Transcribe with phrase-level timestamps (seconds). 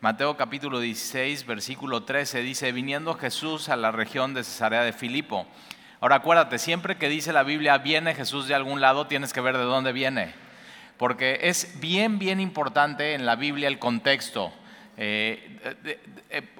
[0.00, 5.44] Mateo capítulo 16, versículo 13 dice, viniendo Jesús a la región de Cesarea de Filipo.
[5.98, 9.58] Ahora acuérdate, siempre que dice la Biblia, viene Jesús de algún lado, tienes que ver
[9.58, 10.34] de dónde viene.
[10.98, 14.52] Porque es bien, bien importante en la Biblia el contexto.
[15.00, 15.60] Eh,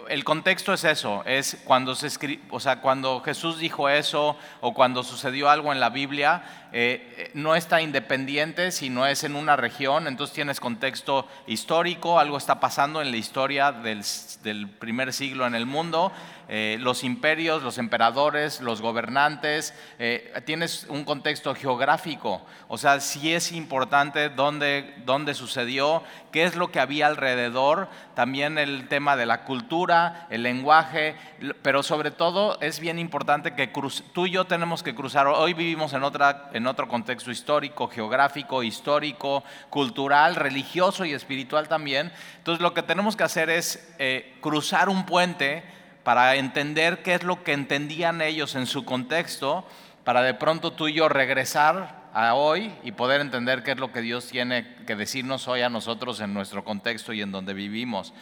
[0.08, 2.08] el contexto es eso, es cuando, se
[2.50, 7.56] o sea, cuando Jesús dijo eso o cuando sucedió algo en la Biblia, eh, no
[7.56, 13.10] está independiente, sino es en una región, entonces tienes contexto histórico, algo está pasando en
[13.10, 16.12] la historia del primer siglo en el mundo,
[16.48, 23.34] eh, los imperios, los emperadores, los gobernantes, eh, tienes un contexto geográfico, o sea, sí
[23.34, 26.02] es importante dónde, dónde sucedió,
[26.32, 31.16] qué es lo que había alrededor, también el tema de la cultura, el lenguaje,
[31.60, 33.70] pero sobre todo es bien importante que
[34.12, 38.62] tú y yo tenemos que cruzar, hoy vivimos en, otra, en otro contexto histórico, geográfico,
[38.62, 44.88] histórico, cultural, religioso y espiritual también, entonces lo que tenemos que hacer es eh, cruzar
[44.88, 45.62] un puente,
[46.08, 49.66] para entender qué es lo que entendían ellos en su contexto,
[50.04, 53.92] para de pronto tú y yo regresar a hoy y poder entender qué es lo
[53.92, 58.14] que Dios tiene que decirnos hoy a nosotros en nuestro contexto y en donde vivimos.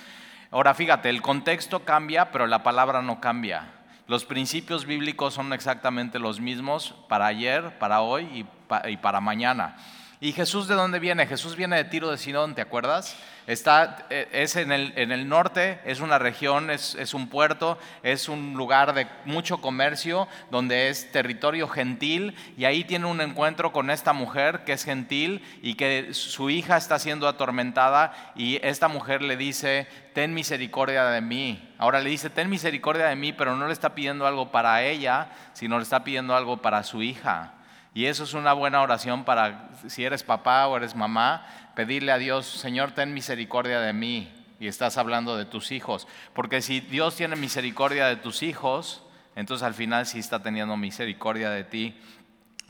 [0.51, 3.69] Ahora fíjate, el contexto cambia, pero la palabra no cambia.
[4.09, 8.48] Los principios bíblicos son exactamente los mismos para ayer, para hoy
[8.89, 9.77] y, para mañana.
[10.19, 11.25] ¿Y Jesús de dónde viene?
[11.28, 13.17] Jesús viene de Tiro de Sidón, ¿te acuerdas?
[13.47, 17.79] Está, eh, es en el, en el, norte, es una región, es, es, un puerto,
[18.03, 23.71] es un lugar de mucho comercio, donde es territorio gentil, y ahí tiene un encuentro
[23.71, 28.89] con esta mujer que es gentil y que su hija está siendo atormentada, y esta
[28.89, 31.73] mujer le dice, ten misericordia de mí.
[31.79, 35.29] Ahora le dice, ten misericordia de mí, pero no le está pidiendo algo para ella,
[35.53, 37.53] sino le está pidiendo algo para su hija.
[37.97, 42.19] Y eso es una buena oración para si eres papá o eres mamá, pedirle a
[42.19, 44.33] Dios, Señor, ten misericordia de mí.
[44.59, 46.09] Y estás hablando de tus hijos.
[46.33, 49.03] Porque si Dios tiene misericordia de tus hijos,
[49.37, 51.95] entonces al final sí está teniendo misericordia de ti.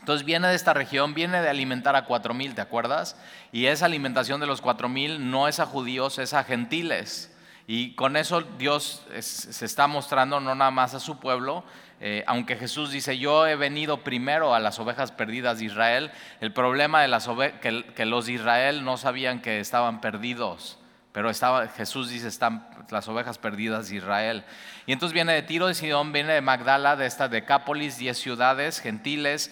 [0.01, 3.17] Entonces viene de esta región, viene de alimentar a cuatro mil, ¿te acuerdas?
[3.53, 7.33] Y esa alimentación de los cuatro mil no es a judíos, es a gentiles.
[7.69, 11.65] Y con eso Dios se está mostrando no nada más a su pueblo,
[12.01, 16.53] eh, aunque Jesús dice, yo he venido primero a las ovejas perdidas de Israel, el
[16.53, 17.29] problema de las
[17.61, 20.79] que, que los de Israel no sabían que estaban perdidos.
[21.17, 21.31] Pero
[21.79, 24.45] Jesús dice, están las ovejas perdidas de Israel.
[24.85, 28.81] Y entonces viene de Tiro de Sidón, viene de Magdala, de esta Decápolis, diez ciudades
[28.81, 29.51] gentiles,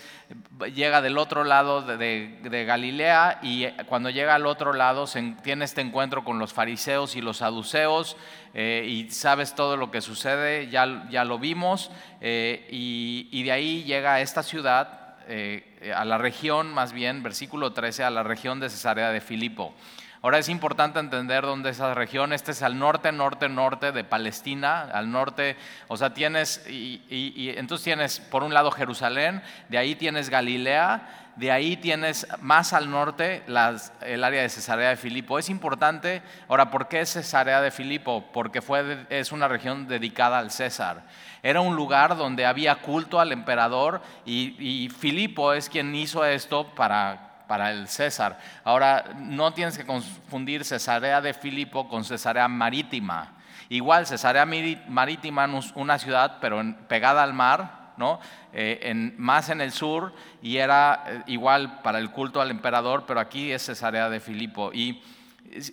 [0.74, 5.06] llega del otro lado de, Galilea y cuando llega al otro lado
[5.42, 8.18] tiene este encuentro con los fariseos y los saduceos
[8.52, 13.84] eh, y sabes todo lo que sucede, ya, ya lo vimos, eh, y, de ahí
[13.84, 18.60] llega a esta ciudad, eh, a la región más bien, versículo 13, a la región
[18.60, 19.74] de Cesarea de Filipo.
[20.24, 24.80] Ahora es importante entender dónde esa región, este es al norte, norte, norte de Palestina,
[24.80, 25.54] al norte,
[25.86, 31.52] o sea, tienes, y, entonces tienes por un lado Jerusalén, de ahí tienes Galilea, de
[31.52, 35.38] ahí tienes más al norte el área de Cesarea de Filipo.
[35.38, 38.24] Es importante, ahora, ¿por qué Cesarea de Filipo?
[38.32, 41.02] Porque fue, es una región dedicada al César.
[41.42, 47.23] Era un lugar donde había culto al emperador y Filipo es quien hizo esto para
[47.46, 48.38] para el César.
[48.64, 53.34] Ahora, no tienes que confundir Cesarea de Filipo con Cesarea Marítima.
[53.68, 54.46] Igual, Cesarea
[54.88, 58.20] Marítima, una ciudad, pero pegada al mar, ¿no?
[58.52, 63.04] Eh, en, más en el sur, y era eh, igual para el culto al emperador,
[63.06, 64.72] pero aquí es Cesarea de Filipo.
[64.72, 65.02] Y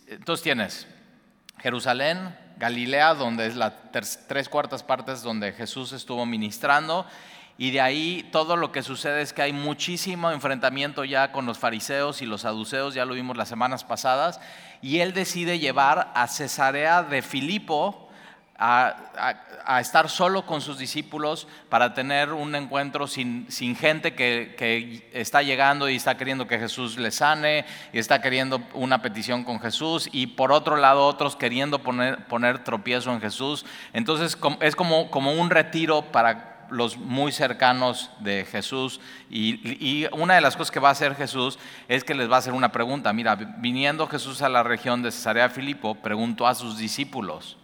[0.08, 0.88] entonces tienes
[1.60, 7.08] Jerusalén, Galilea, donde es la tres cuartas partes donde Jesús estuvo ministrando,
[7.62, 11.60] y de ahí todo lo que sucede es que hay muchísimo enfrentamiento ya con los
[11.60, 14.42] fariseos y los saduceos, ya lo vimos las semanas pasadas,
[14.82, 18.10] y él decide llevar a Cesarea de Filipo
[18.58, 25.08] a, estar solo con sus discípulos para tener un encuentro sin, sin gente que, que,
[25.14, 29.60] está llegando y está queriendo que Jesús le sane y está queriendo una petición con
[29.60, 33.68] Jesús y por otro lado otros queriendo poner, poner tropiezo en Jesús.
[33.94, 39.00] Entonces es como, como un retiro para los muy cercanos de Jesús.
[39.30, 42.40] Y, una de las cosas que va a hacer Jesús es que les va a
[42.40, 43.14] hacer una pregunta.
[43.14, 47.58] Mira, viniendo Jesús a la región de Cesarea Filipo, preguntó a sus discípulos.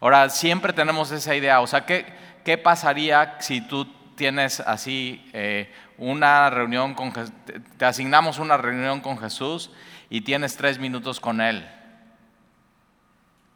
[0.00, 2.06] Ahora, siempre tenemos esa idea, o sea, ¿qué,
[2.44, 7.12] qué pasaría si tú tienes así eh, una reunión con
[7.76, 9.70] te asignamos una reunión con Jesús
[10.08, 11.68] y tienes tres minutos con Él?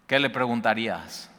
[0.07, 1.31] ¿Qué le preguntarías?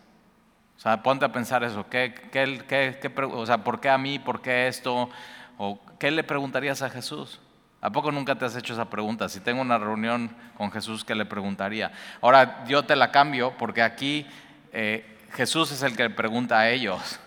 [0.86, 1.90] Sea, ponte a pensar eso.
[1.90, 4.20] ¿Qué, qué, qué, o sea, ¿por qué a mí?
[4.20, 5.10] ¿Por qué esto?
[5.58, 7.40] ¿O qué le preguntarías a Jesús?
[7.82, 9.28] ¿A poco nunca te has hecho esa pregunta?
[9.28, 11.92] Si tengo una reunión con Jesús, ¿qué le preguntaría?
[12.22, 14.28] Ahora yo te la cambio porque aquí
[14.74, 17.20] eh, Jesús es el que pregunta a ellos.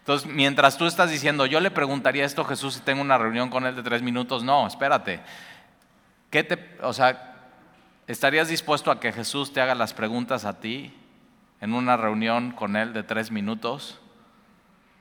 [0.00, 3.48] Entonces, mientras tú estás diciendo, yo le preguntaría esto a Jesús si tengo una reunión
[3.48, 5.20] con él de tres minutos, no, espérate.
[6.30, 7.34] ¿Qué te, o sea,
[8.06, 10.94] ¿estarías dispuesto a que Jesús te haga las preguntas a ti
[11.60, 14.00] en una reunión con él de tres minutos?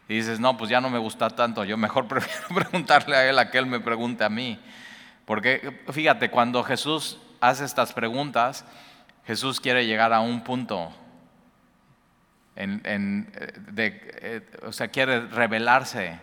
[0.07, 3.39] Y dices, no, pues ya no me gusta tanto, yo mejor prefiero preguntarle a él
[3.39, 4.59] a que él me pregunte a mí.
[5.25, 8.65] Porque fíjate, cuando Jesús hace estas preguntas,
[9.25, 10.91] Jesús quiere llegar a un punto,
[12.55, 13.31] en,
[13.71, 16.19] de, eh, o sea, quiere revelarse.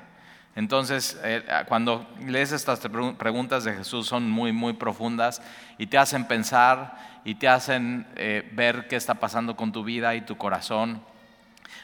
[0.54, 2.80] Entonces, eh, cuando lees estas
[3.18, 5.42] preguntas de Jesús son muy, muy profundas
[5.78, 10.14] y te hacen pensar y te hacen eh, ver qué está pasando con tu vida
[10.14, 11.02] y tu corazón.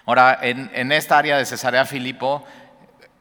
[0.06, 2.44] Ahora, en, en esta área de Cesarea Filipo,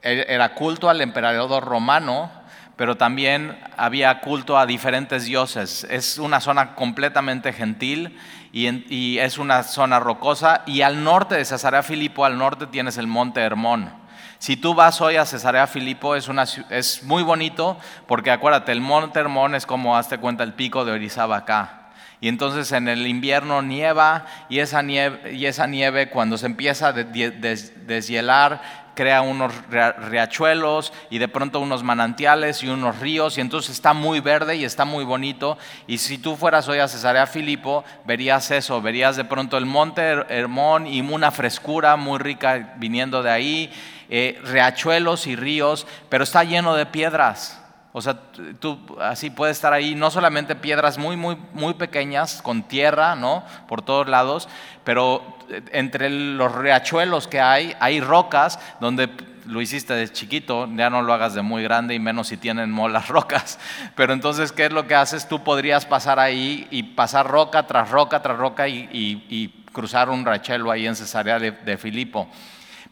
[0.01, 2.31] e, era culto al emperador romano,
[2.77, 5.85] pero también había culto a diferentes dioses.
[5.89, 8.17] Es una zona completamente gentil
[8.53, 10.61] y, es una zona rocosa.
[10.65, 13.91] Y al norte de Cesarea Filipo, al norte tienes el monte Hermón.
[14.37, 18.81] Si tú vas hoy a Cesarea Filipo, es, una, es muy bonito porque acuérdate, el
[18.81, 21.86] monte Hermón es como, hazte cuenta, el pico de Orizaba acá.
[22.19, 26.87] Y entonces en el invierno nieva y esa nieve, y esa nieve cuando se empieza
[26.87, 33.71] a deshielar crea unos riachuelos y de pronto unos manantiales y unos ríos y entonces
[33.71, 35.59] está muy verde y está muy bonito.
[35.85, 40.01] Y si tú fueras hoy a Cesarea Filipo, verías eso, verías de pronto el monte
[40.01, 43.71] Hermón y una frescura muy rica viniendo de ahí,
[44.09, 47.61] eh, riachuelos y ríos, pero está lleno de piedras.
[47.97, 48.15] O sea,
[48.59, 53.43] tú así puedes estar ahí, no solamente piedras muy, muy, muy pequeñas, con tierra, ¿no?
[53.67, 54.47] Por todos lados,
[54.83, 59.09] pero eh, entre los riachuelos que hay, hay rocas donde
[59.47, 62.69] lo hiciste de chiquito, ya no lo hagas de muy grande y menos si tienen
[62.69, 63.57] molas rocas.
[63.95, 65.27] Pero entonces, ¿qué es lo que haces?
[65.27, 70.69] Tú podrías pasar ahí y pasar roca tras roca tras roca y, cruzar un riachuelo
[70.69, 72.27] ahí en Cesarea de Filipo.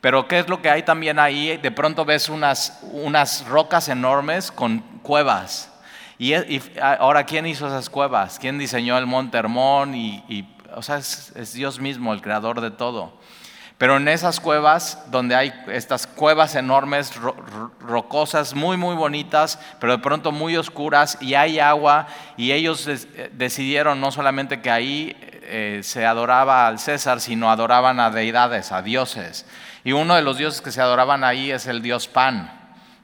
[0.06, 1.58] Pero ¿qué es lo que hay también ahí?
[1.58, 5.72] De pronto ves unas, unas rocas enormes con cuevas.
[6.20, 6.32] Y,
[6.80, 8.38] ahora, ¿quién hizo esas cuevas?
[8.38, 9.96] ¿Quién diseñó el Monte Hermón?
[9.96, 13.14] Y, o sea, es, Dios mismo, el creador de todo.
[13.80, 17.12] Pero en esas cuevas, donde hay estas cuevas enormes,
[17.80, 22.06] rocosas, muy, muy bonitas, pero de pronto muy oscuras, y hay agua,
[22.38, 22.88] y ellos
[23.32, 25.18] decidieron no solamente que ahí
[25.48, 29.48] eh, se adoraba al César, sino adoraban a deidades, a dioses.
[29.86, 32.52] Y uno de los dioses que se adoraban ahí es el dios Pan,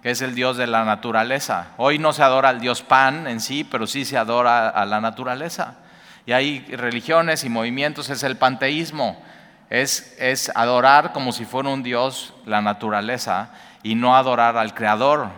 [0.02, 1.68] que es el dios de la naturaleza.
[1.78, 5.00] Hoy no se adora al dios Pan en sí, pero sí se adora a la
[5.00, 5.76] naturaleza.
[6.26, 9.22] Y hay religiones y movimientos, es el panteísmo,
[9.70, 13.52] es, es adorar como si fuera un dios la naturaleza
[13.84, 15.30] y no adorar al creador,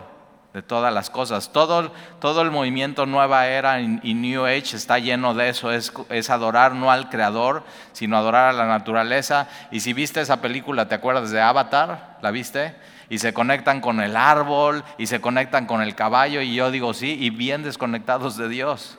[0.54, 1.52] de todas las cosas.
[1.52, 6.30] Todo, todo el movimiento Nueva Era y New Age está lleno de eso, es, es,
[6.30, 9.48] adorar no al Creador, sino adorar a la naturaleza.
[9.72, 12.18] Y si viste esa película, ¿te acuerdas de Avatar?
[12.22, 12.76] ¿La viste?
[13.10, 16.94] Y se conectan con el árbol y se conectan con el caballo y yo digo
[16.94, 18.96] sí, y bien desconectados de Dios.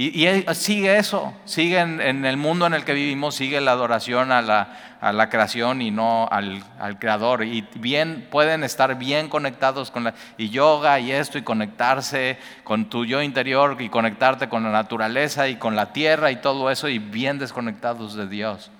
[0.00, 4.40] Y, sigue eso, sigue en, el mundo en el que vivimos, sigue la adoración a
[4.42, 6.62] la, creación y no al,
[7.00, 7.42] creador.
[7.42, 12.88] Y bien, pueden estar bien conectados con la y yoga y esto y conectarse con
[12.88, 16.88] tu yo interior y conectarte con la naturaleza y con la tierra y todo eso
[16.88, 18.70] y bien desconectados de Dios,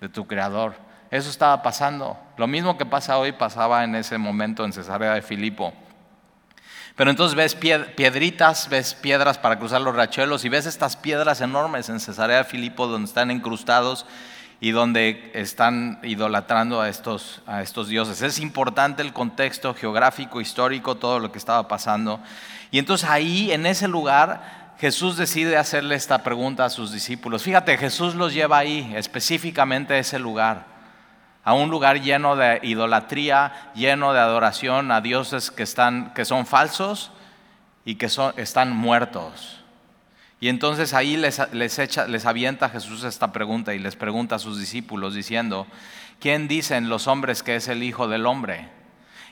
[0.00, 0.72] de tu creador.
[1.10, 2.16] Eso estaba pasando.
[2.38, 5.74] Lo mismo que pasa hoy pasaba en ese momento en Cesarea de Filipo.
[6.96, 11.88] Pero entonces ves piedritas, ves piedras para cruzar los rachuelos y ves estas piedras enormes
[11.88, 14.04] en Cesarea de Filipo donde están incrustados
[14.60, 18.20] y donde están idolatrando a estos, a estos dioses.
[18.20, 22.20] Es importante el contexto geográfico, histórico, todo lo que estaba pasando.
[22.70, 27.42] Y entonces ahí, en ese lugar, Jesús decide hacerle esta pregunta a sus discípulos.
[27.42, 30.71] Fíjate, Jesús los lleva ahí, específicamente a ese lugar
[31.44, 36.46] a un lugar lleno de idolatría, lleno de adoración a dioses que, están, que son
[36.46, 37.10] falsos
[37.84, 39.60] y que son, están muertos.
[40.40, 44.38] Y entonces ahí les, les, echa, les avienta Jesús esta pregunta y les pregunta a
[44.38, 45.66] sus discípulos diciendo,
[46.20, 48.68] ¿quién dicen los hombres que es el Hijo del Hombre?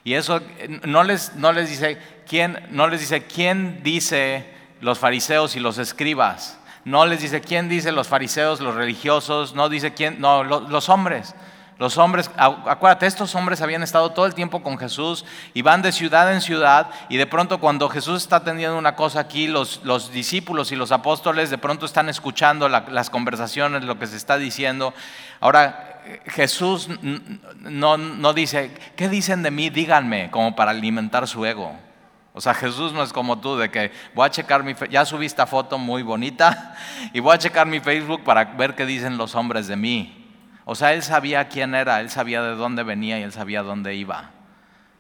[0.03, 0.41] Y eso
[0.85, 1.99] no les, no les dice,
[2.29, 4.47] ¿quién, no les dice, ¿quién dice
[4.81, 6.59] los fariseos y los escribas?
[6.85, 9.55] No les dice, ¿quién dice los fariseos, los religiosos?
[9.55, 10.21] No dice, ¿quién?
[10.21, 11.35] No, los hombres.
[11.81, 15.93] Los hombres, acuérdate, estos hombres habían estado todo el tiempo con Jesús y van de
[15.93, 20.13] ciudad en ciudad y de pronto cuando Jesús está atendiendo una cosa aquí, los, los
[20.13, 24.93] discípulos y los apóstoles de pronto están escuchando las conversaciones, lo que se está diciendo.
[25.41, 26.91] Ahora, Jesús
[27.61, 29.71] no, no dice, ¿qué dicen de mí?
[29.71, 31.75] Díganme, como para alimentar su ego.
[32.35, 35.25] O sea, Jesús no es como tú, de que voy a checar mi, ya subí
[35.25, 36.77] esta foto muy bonita
[37.15, 40.20] y voy a checar mi Facebook para ver qué dicen los hombres de mí.
[40.65, 43.95] O sea, él sabía quién era, él sabía de dónde venía y él sabía dónde
[43.95, 44.31] iba.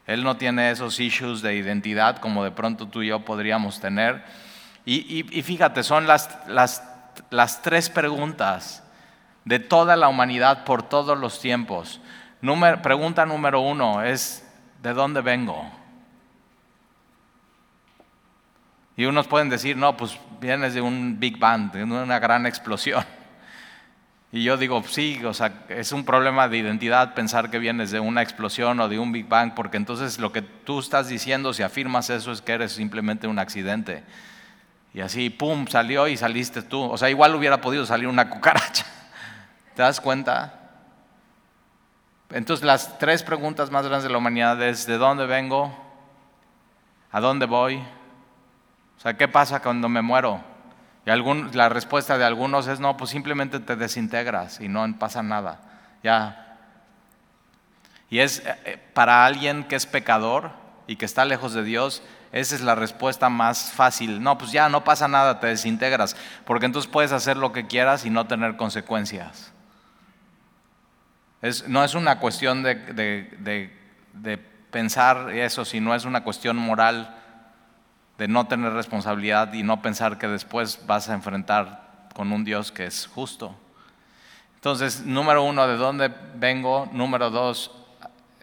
[0.06, 4.24] Él no tiene esos issues de identidad como de pronto tú y yo podríamos tener.
[4.84, 6.82] Y, fíjate, son las, las,
[7.30, 8.82] las, tres preguntas
[9.44, 12.00] de toda la humanidad por todos los tiempos.
[12.82, 14.44] pregunta número uno es,
[14.82, 15.70] ¿de dónde vengo?
[18.96, 23.04] Y unos pueden decir, no, pues vienes de un Big Bang, de una gran explosión.
[24.32, 27.98] Y yo digo, sí, o sea, es un problema de identidad pensar que vienes de
[27.98, 31.64] una explosión o de un Big Bang, porque entonces lo que tú estás diciendo, si
[31.64, 34.04] afirmas eso, es que eres simplemente un accidente.
[34.94, 36.80] Y así, pum, salió y saliste tú.
[36.82, 38.86] O sea, igual hubiera podido salir una cucaracha.
[39.74, 40.56] ¿Te das cuenta?
[42.30, 45.76] Entonces las tres preguntas más grandes de la humanidad es, ¿de dónde vengo?
[47.10, 47.76] ¿A dónde voy?
[48.96, 50.49] O sea, ¿qué pasa cuando me muero?
[51.06, 55.60] Y la respuesta de algunos es, no, pues simplemente te desintegras y no pasa nada.
[56.02, 56.58] Ya.
[58.10, 60.52] Y es eh, eh, para alguien que es pecador
[60.86, 62.02] y que está lejos de Dios,
[62.32, 64.22] esa es la respuesta más fácil.
[64.22, 68.04] No, pues ya no pasa nada, te desintegras, porque entonces puedes hacer lo que quieras
[68.04, 69.52] y no tener consecuencias.
[71.66, 72.74] no es una cuestión de,
[74.12, 74.38] de
[74.70, 77.19] pensar eso, sino es una cuestión moral
[78.20, 82.70] de no tener responsabilidad y no pensar que después vas a enfrentar con un Dios
[82.70, 83.56] que es justo.
[84.56, 86.86] Entonces, número uno, ¿de dónde vengo?
[86.92, 87.70] Número dos,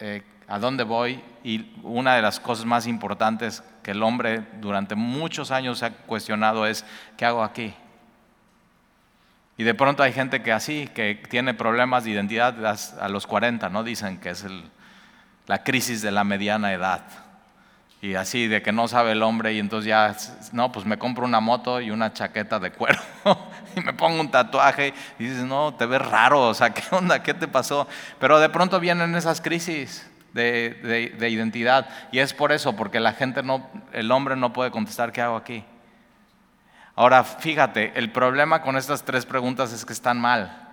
[0.00, 1.22] eh, ¿a dónde voy?
[1.44, 6.66] Y una de las cosas más importantes que el hombre durante muchos años ha cuestionado
[6.66, 6.84] es,
[7.16, 7.72] ¿qué hago aquí?
[9.58, 13.68] Y de pronto hay gente que así, que tiene problemas de identidad a los 40,
[13.68, 13.84] ¿no?
[13.84, 14.44] Dicen que es
[15.46, 17.27] la crisis de la mediana edad.
[18.00, 20.16] Y así de que no sabe el hombre y entonces ya,
[20.52, 23.00] no, pues me compro una moto y una chaqueta de cuero
[23.76, 27.22] y me pongo un tatuaje y dices, no, te ves raro, o sea, ¿qué onda?
[27.22, 27.88] ¿Qué te pasó?
[28.20, 33.14] Pero de pronto vienen esas crisis de, de identidad y es por eso, porque la
[33.14, 35.64] gente no, el hombre no puede contestar, ¿qué hago aquí?
[36.94, 40.67] Ahora, fíjate, el problema con estas tres preguntas es que están mal.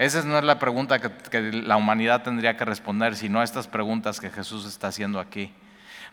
[0.00, 4.30] Esa no es la pregunta que, la humanidad tendría que responder, sino estas preguntas que
[4.30, 5.52] Jesús está haciendo aquí.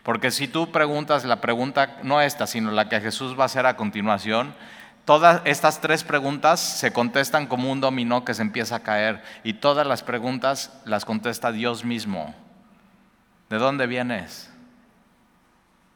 [0.02, 3.64] Porque si tú preguntas la pregunta, no esta, sino la que Jesús va a hacer
[3.64, 4.54] a continuación,
[5.06, 9.22] todas estas tres preguntas se contestan como un dominó que se empieza a caer.
[9.42, 12.34] Y todas las preguntas las contesta Dios mismo.
[13.48, 14.52] ¿De dónde vienes?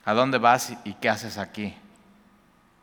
[0.07, 1.75] ¿A dónde vas y qué haces aquí?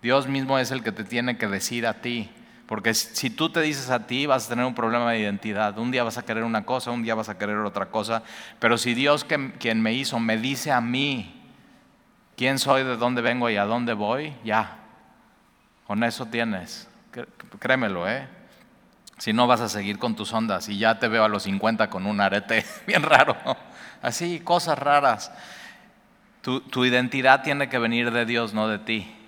[0.04, 2.30] Dios mismo es el que te tiene que decir a ti
[2.70, 5.76] porque si tú te dices a ti, vas a tener un problema de identidad.
[5.80, 8.22] Un día vas a querer una cosa, un día vas a querer otra cosa.
[8.60, 11.50] Pero si Dios, quien me hizo, me dice a mí
[12.38, 14.78] quién soy, de dónde vengo y a dónde voy, ya.
[15.88, 16.88] Con eso tienes.
[17.58, 18.28] Créemelo, ¿eh?
[19.18, 21.90] Si no vas a seguir con tus ondas y ya te veo a los 50
[21.90, 23.36] con un arete bien raro.
[24.04, 25.32] Así, cosas raras.
[26.44, 29.19] Tu, tu identidad tiene que venir de Dios, no de ti.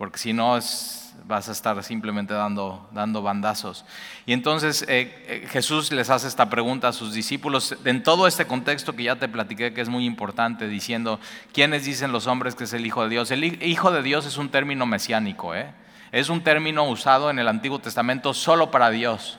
[0.00, 3.84] Porque si no es vas a estar simplemente dando, dando bandazos.
[4.24, 8.46] Y entonces eh, eh, Jesús les hace esta pregunta a sus discípulos en todo este
[8.46, 11.20] contexto que ya te platiqué que es muy importante, diciendo,
[11.52, 13.30] ¿quiénes dicen los hombres que es el Hijo de Dios?
[13.30, 15.74] El Hijo de Dios es un término mesiánico, ¿eh?
[16.12, 19.38] es un término usado en el Antiguo Testamento solo para Dios.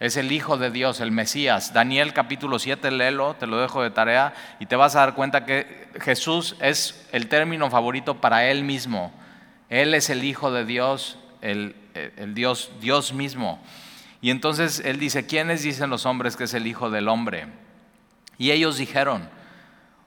[0.00, 1.74] Es el Hijo de Dios, el Mesías.
[1.74, 5.44] Daniel capítulo 7, léelo, te lo dejo de tarea, y te vas a dar cuenta
[5.44, 9.12] que Jesús es el término favorito para Él mismo.
[9.74, 11.74] Él es el Hijo de Dios, el,
[12.32, 13.60] Dios, Dios mismo.
[14.20, 17.48] Y entonces Él dice, ¿quiénes dicen los hombres que es el Hijo del Hombre?
[18.38, 19.28] Y ellos dijeron,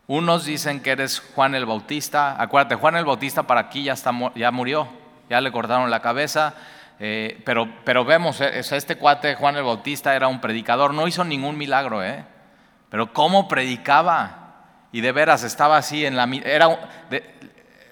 [0.07, 2.41] unos dicen que eres Juan el Bautista.
[2.41, 4.87] Acuérdate, Juan el Bautista para aquí ya, está, ya murió,
[5.29, 6.55] ya le cortaron la cabeza.
[7.01, 11.25] Eh, pero, pero vemos, eh, este cuate Juan el Bautista era un predicador, no hizo
[11.25, 12.23] ningún milagro, ¿eh?
[12.89, 14.45] Pero cómo predicaba.
[14.93, 16.23] Y de veras estaba así en la...
[16.45, 16.69] Era,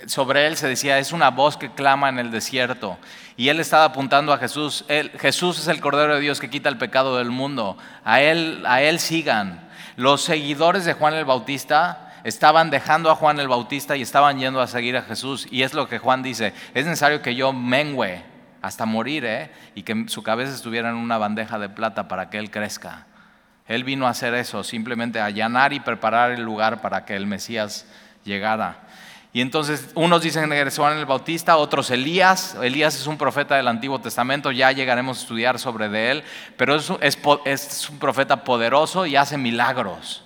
[0.08, 2.98] sobre él se decía, es una voz que clama en el desierto.
[3.38, 4.86] Y él estaba apuntando a Jesús.
[5.20, 7.78] Jesús es el Cordero de Dios que quita el pecado del mundo.
[8.04, 9.68] A él, a él sigan.
[9.98, 14.62] Los seguidores de Juan el Bautista estaban dejando a Juan el Bautista y estaban yendo
[14.62, 15.48] a seguir a Jesús.
[15.52, 18.24] Y es lo que Juan dice, es necesario que yo mengüe
[18.62, 19.52] hasta morir, ¿eh?
[19.76, 23.06] y que su cabeza estuviera en una bandeja de plata para que él crezca.
[23.68, 27.86] Él vino a hacer eso, simplemente allanar y preparar el lugar para que el Mesías
[28.24, 28.80] llegara.
[29.36, 32.56] Y entonces unos dicen que eres Juan el Bautista, otros Elías.
[32.64, 36.24] Elías es un profeta del Antiguo Testamento, ya llegaremos a estudiar sobre de él,
[36.56, 36.90] pero es,
[37.44, 40.24] es, un profeta poderoso y hace milagros.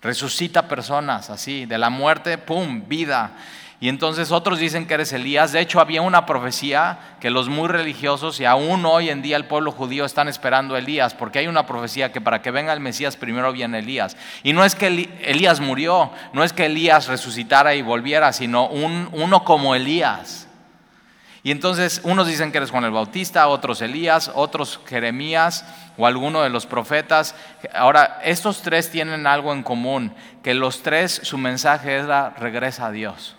[0.00, 3.32] Resucita personas así, de la muerte, ¡pum!, vida.
[3.80, 5.52] Y entonces otros dicen que eres Elías.
[5.52, 9.46] De hecho, había una profecía que los muy religiosos y aún hoy en día el
[9.46, 12.80] pueblo judío están esperando a Elías, porque hay una profecía que para que venga el
[12.80, 14.16] Mesías primero viene Elías.
[14.42, 14.86] Y no es que
[15.22, 20.48] Elías murió, no es que Elías resucitara y volviera, sino un, uno como Elías.
[21.42, 25.66] Y entonces unos dicen que eres Juan el Bautista, otros Elías, otros Jeremías
[25.98, 27.34] o alguno de los profetas.
[27.74, 32.90] Ahora, estos tres tienen algo en común, que los tres su mensaje era regresa a
[32.92, 33.36] Dios.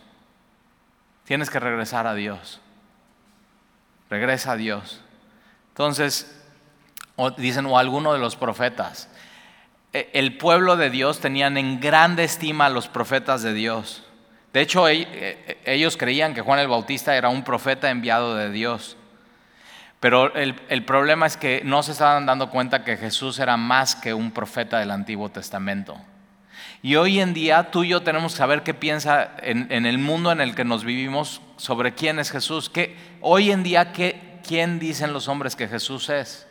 [1.26, 2.62] Tienes que regresar a Dios.
[4.10, 5.02] Regresa a Dios.
[5.70, 6.42] Entonces,
[7.38, 9.10] dicen, o alguno de los profetas.
[9.92, 14.04] E, el pueblo de Dios tenían en grande estima a los profetas de Dios.
[14.54, 18.52] De hecho, e, e, ellos creían que Juan el Bautista era un profeta enviado de
[18.52, 18.96] Dios.
[20.00, 23.96] Pero el, el, problema es que no se estaban dando cuenta que Jesús era más
[23.96, 25.98] que un profeta del Antiguo Testamento.
[26.86, 30.32] Y hoy en día tú y yo tenemos que saber qué piensa en, el mundo
[30.32, 32.70] en el que nos vivimos sobre quién es Jesús.
[32.70, 36.46] ¿Qué, hoy en día, ¿qué, ¿quién dicen los hombres que Jesús es?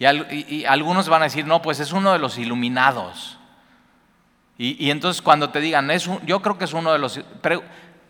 [0.00, 3.38] Y, algunos van a decir, no, pues es uno de los iluminados.
[4.58, 7.20] Y, entonces cuando te digan, es yo creo que es uno de los...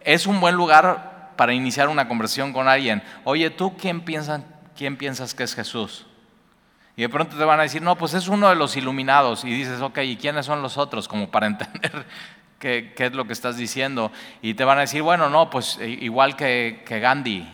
[0.00, 3.02] es un buen lugar para iniciar una conversación con alguien.
[3.24, 4.02] Oye, ¿tú quién,
[4.74, 6.06] quién piensas que es Jesús?
[6.96, 9.44] Y de pronto te van a decir, no, pues es uno de los iluminados.
[9.44, 11.08] Y dices, ok, ¿y quiénes son los otros?
[11.08, 12.06] Como para entender
[12.58, 14.12] qué, es lo que estás diciendo.
[14.42, 17.46] Y te van a decir, bueno, no, pues igual que, Gandhi.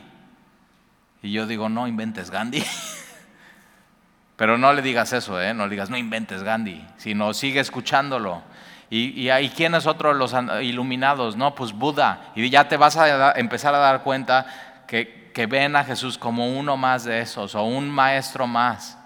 [1.23, 2.62] Y yo digo, no inventes Gandhi.
[4.37, 5.52] Pero no le digas eso, ¿eh?
[5.52, 8.42] no le digas, no inventes Gandhi, sino sigue escuchándolo.
[8.88, 11.37] ¿Y, y, quién es otro de los iluminados?
[11.37, 12.32] No, pues Buda.
[12.35, 14.47] Y ya te vas a empezar a dar cuenta
[14.88, 19.00] que, que ven a Jesús como uno más de esos o un maestro más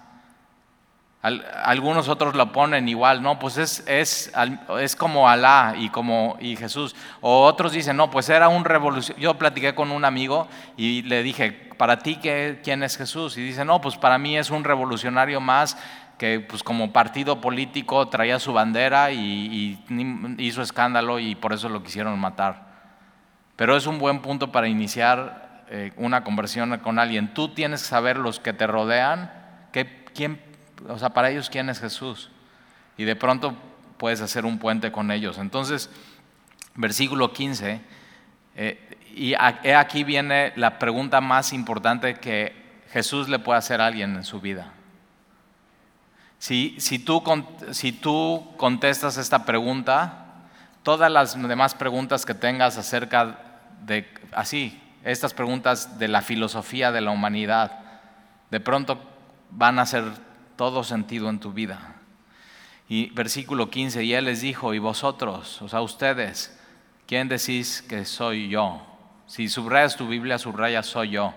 [1.25, 4.31] algunos otros lo ponen igual, no, pues es, es,
[4.79, 6.95] es como Alá y como y Jesús.
[7.21, 9.23] O otros dicen, no, pues era un revolucionario.
[9.23, 13.37] Yo platiqué con un amigo y le dije, ¿para ti qué, quién es Jesús?
[13.37, 15.77] Y dice, no, pues para mí es un revolucionario más
[16.19, 19.83] que pues como partido político traía su bandera y,
[20.37, 22.65] hizo escándalo y por eso lo quisieron matar.
[23.55, 27.33] Pero es un buen punto para iniciar eh, una conversión con alguien.
[27.33, 29.31] Tú tienes que saber los que te rodean,
[29.71, 30.39] que, quién
[30.87, 32.29] o sea, para ellos, ¿quién es Jesús?
[32.97, 33.55] Y de pronto
[33.97, 35.37] puedes hacer un puente con ellos.
[35.37, 35.89] Entonces,
[36.75, 37.81] versículo 15,
[38.55, 44.15] eh, y aquí viene la pregunta más importante que Jesús le puede hacer a alguien
[44.15, 44.73] en su vida.
[46.37, 47.23] Si, si, tú,
[47.71, 50.25] si tú contestas esta pregunta,
[50.83, 53.39] todas las demás preguntas que tengas acerca
[53.85, 57.79] de, así, estas preguntas de la filosofía de la humanidad,
[58.51, 58.99] de pronto
[59.49, 60.03] van a ser
[60.55, 61.95] todo sentido en tu vida.
[62.87, 66.57] Y versículo 15, y él les dijo, y vosotros, o sea, ustedes,
[67.07, 68.81] ¿quién decís que soy yo?
[69.25, 71.33] Si subrayas tu Biblia, subraya soy yo.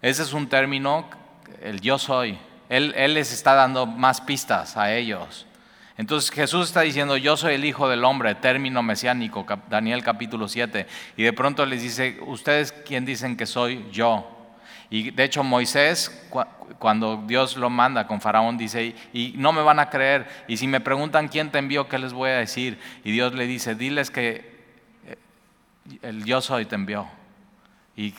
[0.00, 1.08] Ese es un término,
[1.60, 2.38] el yo soy.
[2.68, 5.46] Él, él les está dando más pistas a ellos.
[5.98, 10.86] Entonces Jesús está diciendo, yo soy el Hijo del Hombre, término mesiánico, Daniel capítulo 7.
[11.16, 14.41] Y de pronto les dice, ustedes quién dicen que soy yo.
[14.92, 16.28] Y de hecho Moisés,
[16.78, 20.66] cuando Dios lo manda con Faraón, dice, y no me van a creer, y si
[20.66, 22.78] me preguntan quién te envió, ¿qué les voy a decir?
[23.02, 24.54] Y Dios le dice, diles que
[25.06, 25.16] eh,
[26.02, 27.08] el yo soy te envió.
[27.96, 28.12] Y,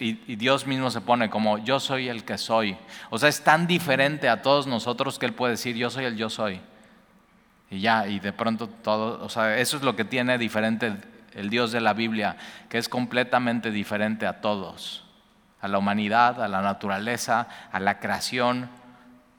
[0.00, 2.76] y, Dios mismo se pone como yo soy el que soy.
[3.08, 6.18] O sea, es tan diferente a todos nosotros que Él puede decir yo soy el
[6.18, 6.60] yo soy.
[7.70, 10.92] Y ya, y de pronto todo, o sea, eso es lo que tiene diferente
[11.32, 12.36] el Dios de la Biblia,
[12.68, 15.07] que es completamente diferente a todos
[15.60, 18.68] a la humanidad, a la naturaleza, a la creación.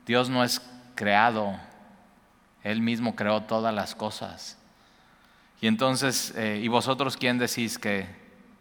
[0.05, 0.61] Dios no es
[0.95, 1.57] creado,
[2.63, 4.57] Él mismo creó todas las cosas.
[5.61, 8.07] Y entonces, eh, ¿y vosotros quién decís que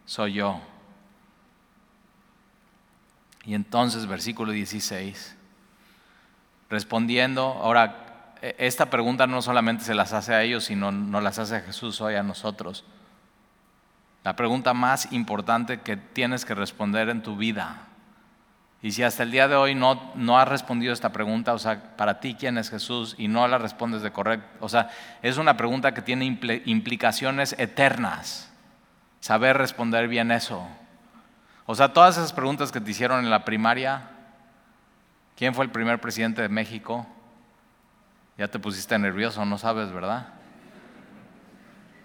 [0.05, 0.59] soy yo?
[3.45, 5.35] Y entonces, versículo 16,
[6.69, 11.39] respondiendo, ahora, e, esta pregunta no solamente se las hace a ellos, sino no las
[11.39, 12.85] hace a Jesús hoy a nosotros.
[14.23, 17.87] La pregunta más importante que tienes que responder en tu vida.
[18.81, 21.97] Y si hasta el día de hoy no, no has respondido esta pregunta, o sea,
[21.97, 24.89] para ti quién es Jesús y no la respondes de correcto, o sea,
[25.21, 26.25] es una pregunta que tiene
[26.65, 28.49] implicaciones eternas.
[29.19, 30.65] Saber responder bien eso.
[31.65, 34.09] O sea, todas esas preguntas que te hicieron en la primaria,
[35.35, 37.05] ¿quién fue el primer presidente de México?
[38.37, 40.27] Ya te pusiste nervioso, no sabes, ¿verdad?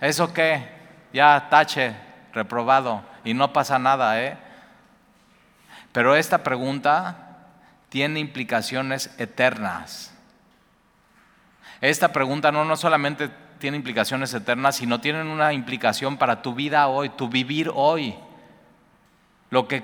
[0.00, 0.83] ¿Eso qué?
[1.14, 1.94] Ya tache,
[2.32, 4.36] reprobado y no pasa nada, ¿eh?
[5.92, 7.36] Pero esta pregunta
[7.88, 10.12] tiene implicaciones eternas.
[11.80, 16.88] esta pregunta no, no solamente tiene implicaciones eternas, sino tienen una implicación para tu vida
[16.88, 18.16] hoy, tu vivir hoy.
[19.50, 19.82] Lo que,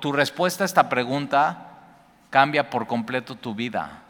[0.00, 1.66] tu respuesta a esta pregunta
[2.30, 4.04] cambia por completo tu vida.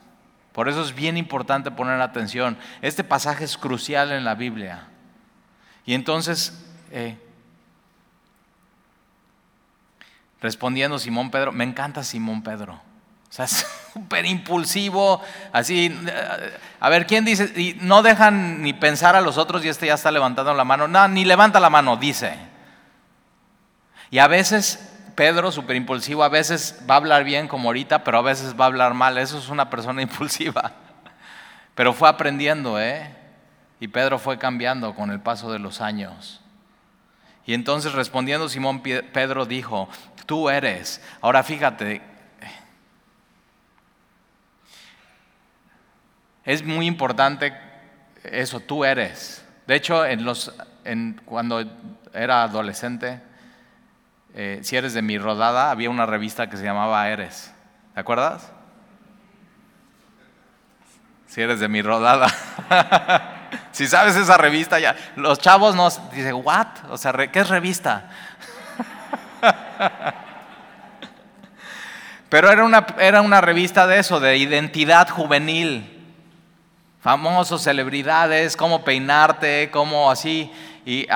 [0.53, 2.57] Por eso es bien importante poner atención.
[2.83, 4.92] Este pasaje es crucial en la Biblia.
[5.85, 6.53] Y entonces,
[6.91, 7.19] eh,
[10.41, 12.75] respondiendo Simón Pedro, me encanta Simón Pedro.
[12.75, 13.47] O sea,
[13.93, 15.95] súper impulsivo, así.
[16.81, 17.53] A ver, ¿quién dice?
[17.59, 20.87] Y no dejan ni pensar a los otros y este ya está levantando la mano.
[20.89, 22.37] No, ni levanta la mano, dice.
[24.11, 28.19] Y a veces Pedro, súper impulsivo, a veces va a hablar bien como ahorita, pero
[28.19, 29.19] a veces va a hablar mal.
[29.19, 30.73] Eso es una persona impulsiva.
[31.75, 33.22] Pero fue aprendiendo, ¿eh?
[33.83, 36.41] Y Pedro fue cambiando con el paso de los años.
[37.45, 39.89] Y entonces respondiendo Simón Pedro dijo,
[40.25, 41.03] tú eres.
[41.21, 42.01] Ahora fíjate,
[46.45, 47.53] Es muy importante
[48.23, 49.45] eso, tú eres.
[49.67, 50.05] De hecho,
[51.25, 51.65] cuando
[52.15, 53.21] era adolescente,
[54.35, 57.53] eh, si eres de mi rodada, había una revista que se llamaba Eres.
[57.95, 58.53] ¿Te acuerdas?
[61.27, 62.29] Si eres de mi rodada.
[63.71, 66.67] si sabes esa revista ya, los chavos nos dicen, ¿what?
[66.91, 68.11] O sea, ¿qué es revista?
[72.29, 75.93] Pero era una, era una revista de eso, de identidad juvenil
[77.03, 80.51] famosos, celebridades, cómo peinarte, cómo así.
[80.87, 81.07] Y,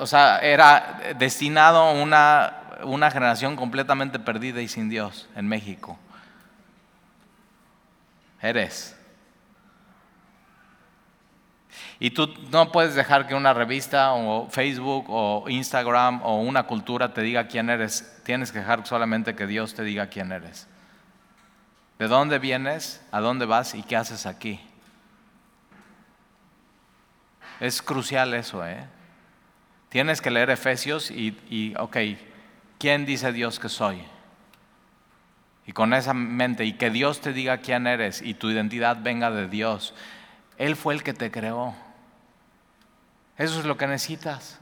[0.00, 2.54] o sea, era destinado a una,
[2.84, 5.98] una generación completamente perdida y sin Dios en México.
[8.40, 8.93] Eres.
[12.00, 17.14] Y tú no puedes dejar que una revista o Facebook o Instagram o una cultura
[17.14, 18.20] te diga quién eres.
[18.24, 20.66] Tienes que dejar solamente que Dios te diga quién eres.
[21.98, 23.04] ¿De dónde vienes?
[23.12, 23.74] ¿A dónde vas?
[23.74, 24.60] ¿Y qué haces aquí?
[27.60, 28.84] Es crucial eso, ¿eh?
[29.88, 31.96] Tienes que leer Efesios y, y, ok,
[32.78, 34.02] ¿quién dice Dios que soy?
[35.66, 39.30] Y con esa mente, y que Dios te diga quién eres y tu identidad venga
[39.30, 39.94] de Dios.
[40.58, 41.74] Él fue el que te creó.
[43.36, 44.60] Eso es lo que necesitas.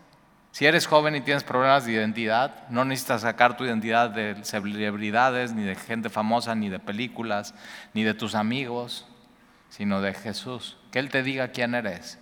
[0.53, 5.53] Si eres joven y tienes problemas de identidad, no necesitas sacar tu identidad de celebridades,
[5.53, 7.55] ni de gente famosa, ni de películas,
[7.95, 9.07] ni de tus amigos,
[9.71, 10.77] sino de Jesús.
[10.91, 12.19] Que Él te diga quién eres.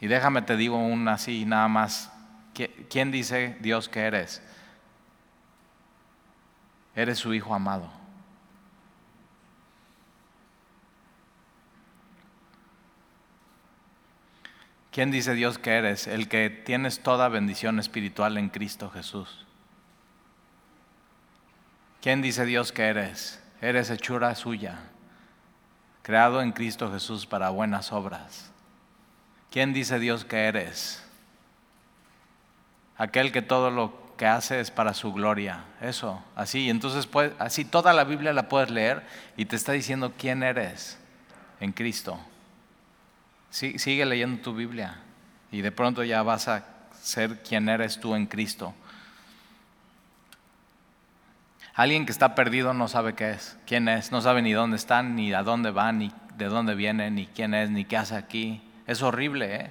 [0.00, 2.10] Y déjame te digo un así nada más.
[2.90, 4.42] ¿Quién dice Dios que eres?
[6.96, 8.01] Eres su hijo amado.
[14.92, 16.06] ¿Quién dice Dios que eres?
[16.06, 19.46] El que tienes toda bendición espiritual en Cristo Jesús.
[22.02, 23.42] ¿Quién dice Dios que eres?
[23.62, 24.80] Eres hechura suya,
[26.02, 28.50] creado en Cristo Jesús para buenas obras.
[29.50, 31.02] ¿Quién dice Dios que eres?
[32.98, 35.64] Aquel que todo lo que hace es para su gloria.
[35.80, 36.68] Eso, así.
[36.68, 39.06] Entonces, pues, así toda la Biblia la puedes leer
[39.38, 40.98] y te está diciendo quién eres
[41.60, 42.20] en Cristo.
[43.52, 44.96] Sigue leyendo tu Biblia
[45.50, 46.64] y de pronto ya vas a
[47.00, 48.74] ser quien eres tú en Cristo.
[51.74, 55.14] Alguien que está perdido no sabe qué es, quién es, no sabe ni dónde están,
[55.16, 58.62] ni a dónde van, ni de dónde viene, ni quién es, ni qué hace aquí.
[58.86, 59.70] Es horrible, ¿eh?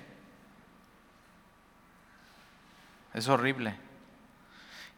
[3.13, 3.75] Es horrible.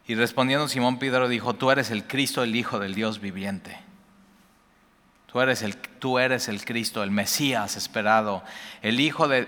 [0.06, 3.78] Y respondiendo Simón Pedro dijo, tú eres el Cristo, el Hijo del Dios viviente.
[5.34, 8.44] Tú eres el, tú eres el Cristo, el Mesías esperado.
[8.84, 9.48] El hijo, de,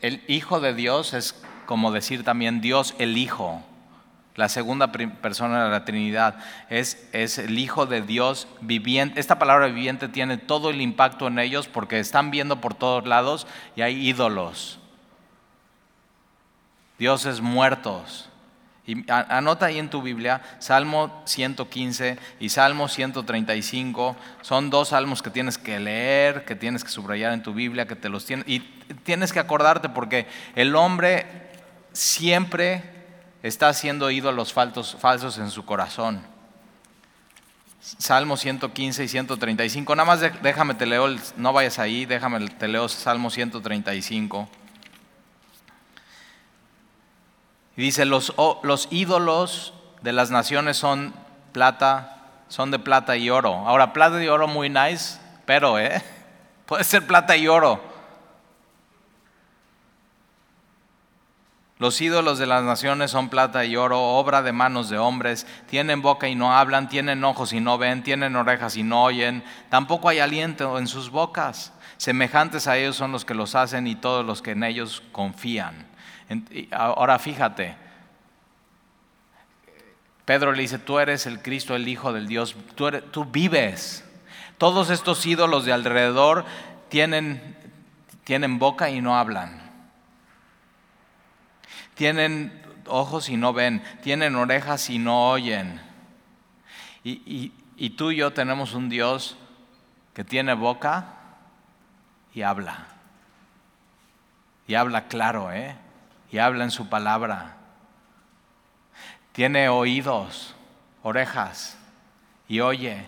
[0.00, 3.62] el Hijo de Dios es como decir también Dios el Hijo.
[4.36, 6.36] La segunda persona de la Trinidad
[6.70, 9.20] es, es, el Hijo de Dios viviente.
[9.20, 13.46] Esta palabra viviente tiene todo el impacto en ellos porque están viendo por todos lados
[13.76, 14.78] y hay ídolos.
[16.98, 18.30] Dioses muertos.
[18.92, 24.16] Y anota ahí en tu Biblia, Salmo 115 y Salmo 135.
[24.42, 27.96] Son dos salmos que tienes que leer, que tienes que subrayar en tu Biblia, que
[27.96, 28.46] te los tienes.
[28.46, 28.60] Y
[29.04, 31.26] tienes que acordarte porque el hombre
[31.92, 32.82] siempre
[33.42, 36.22] está haciendo ídolos falsos, falsos en su corazón.
[37.80, 39.96] Salmo 115 y 135.
[39.96, 44.48] Nada más déjame te leo, no vayas ahí, déjame te leo Salmo 135.
[47.76, 51.14] Y dice, los, los ídolos de las naciones son
[51.52, 53.54] plata, son de plata y oro.
[53.54, 56.02] Ahora, plata y oro muy nice, pero, ¿eh?
[56.66, 57.92] Puede ser plata y oro.
[61.82, 65.48] Los ídolos de las naciones son plata y oro, obra de manos de hombres.
[65.68, 69.42] Tienen boca y no hablan, tienen ojos y no ven, tienen orejas y no oyen.
[69.68, 71.72] Tampoco hay aliento en sus bocas.
[71.96, 75.91] Semejantes a ellos son los que los hacen y todos los que en ellos confían.
[76.70, 77.76] Ahora fíjate,
[80.24, 84.04] Pedro le dice, tú eres el Cristo, el Hijo del Dios, tú, vives.
[84.58, 86.44] Todos estos ídolos de alrededor
[86.88, 87.56] tienen,
[88.24, 89.60] tienen boca y no hablan.
[91.94, 95.80] Tienen ojos y no ven, tienen orejas y no oyen.
[97.02, 99.36] Y tú y yo tenemos un Dios
[100.14, 101.14] que tiene boca
[102.32, 102.86] y habla.
[104.66, 105.76] Y habla claro, ¿eh?
[106.32, 107.56] Y habla en su palabra.
[109.32, 110.56] Tiene oídos,
[111.02, 111.78] orejas
[112.48, 113.04] y oye.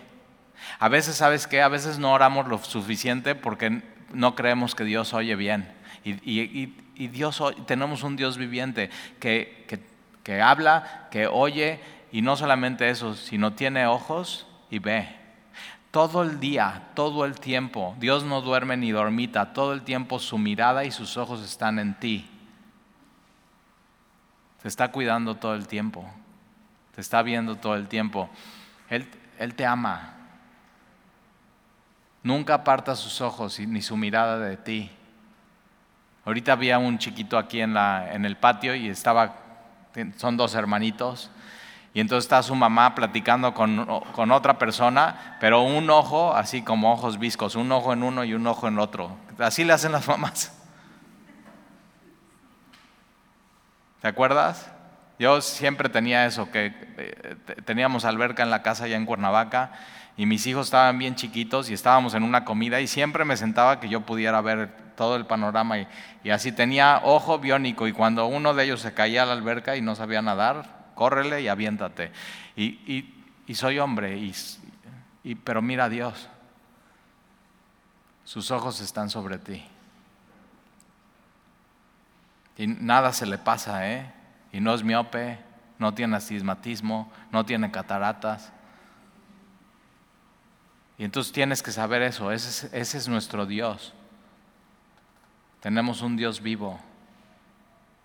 [0.79, 1.61] A veces, ¿sabes qué?
[1.61, 3.81] A veces no oramos lo suficiente porque
[4.13, 5.73] no creemos que Dios oye bien.
[6.03, 9.65] Y, Dios, tenemos un Dios viviente que,
[10.23, 11.79] que habla, que oye,
[12.11, 15.09] y no solamente eso, sino tiene ojos y ve.
[15.89, 20.37] Todo el día, todo el tiempo, Dios no duerme ni dormita, todo el tiempo su
[20.37, 22.29] mirada y sus ojos están en ti.
[24.65, 26.03] Te está cuidando todo el tiempo,
[26.95, 28.31] te está viendo todo el tiempo.
[28.89, 30.15] Él, él te ama.
[32.23, 34.89] Nunca aparta sus ojos ni su mirada de ti.
[36.25, 39.35] Ahorita había un chiquito aquí en, la, en el patio y estaba,
[40.17, 41.29] son dos hermanitos,
[41.93, 46.91] y entonces está su mamá platicando con, con, otra persona, pero un ojo, así como
[46.91, 49.15] ojos viscos, un ojo en uno y un ojo en otro.
[49.37, 50.54] Así le hacen las mamás.
[54.05, 54.69] ¿Te acuerdas?
[55.17, 59.71] Yo siempre tenía eso, que eh, teníamos alberca en la casa allá en Cuernavaca
[60.15, 63.79] y mis hijos estaban bien chiquitos y estábamos en una comida y siempre me sentaba
[63.79, 68.53] que yo pudiera ver todo el panorama y, así tenía ojo biónico y cuando uno
[68.53, 72.11] de ellos se caía a la alberca y no sabía nadar, córrele y aviéntate.
[72.55, 73.11] Y,
[73.55, 74.19] soy hombre,
[75.23, 76.29] y, pero mira a Dios,
[78.23, 79.65] sus ojos están sobre ti.
[82.57, 84.11] Y nada se le pasa, ¿eh?
[84.51, 85.39] Y no es miope,
[85.77, 88.51] no tiene astigmatismo, no tiene cataratas.
[90.97, 93.93] Y entonces tienes que saber eso, ese es, nuestro Dios.
[95.59, 96.79] Tenemos un Dios vivo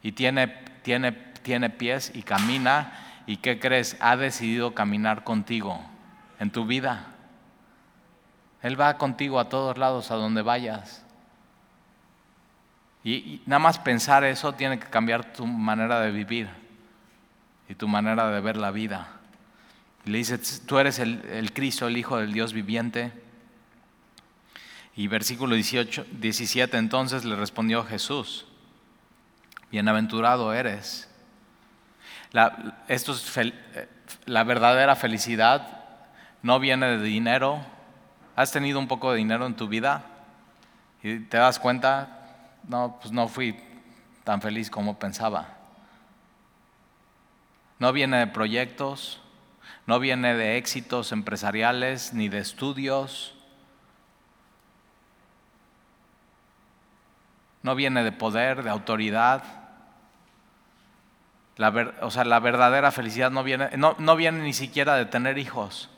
[0.03, 0.49] y tiene,
[0.83, 2.93] tiene, tiene pies y camina.
[3.27, 3.97] ¿Y qué crees?
[4.01, 5.81] Ha decidido caminar contigo
[6.41, 7.07] en tu vida.
[8.63, 11.05] Él va contigo a todos lados, a donde vayas.
[13.03, 16.49] Y, nada más pensar eso tiene que cambiar tu manera de vivir
[17.69, 19.09] y tu manera de ver la vida.
[20.05, 23.13] Y le dice, tú eres el, Cristo, el Hijo del Dios viviente.
[24.97, 28.47] Y versículo 18, 17, entonces le respondió Jesús,
[29.71, 31.09] bienaventurado eres.
[32.89, 33.53] Esto es
[34.27, 35.81] la verdadera felicidad
[36.43, 37.61] no viene de dinero.
[38.37, 40.05] ¿Has tenido un poco de dinero en tu vida?
[41.03, 42.20] Y te das cuenta,
[42.69, 43.59] no, pues no fui
[44.25, 45.57] tan feliz como pensaba.
[47.79, 49.21] No viene de proyectos,
[49.87, 53.35] no viene de éxitos empresariales ni de estudios.
[57.63, 59.43] No viene de poder, de autoridad.
[61.57, 61.71] La
[62.03, 65.91] o sea, la verdadera felicidad no viene, no, no viene ni siquiera de tener hijos.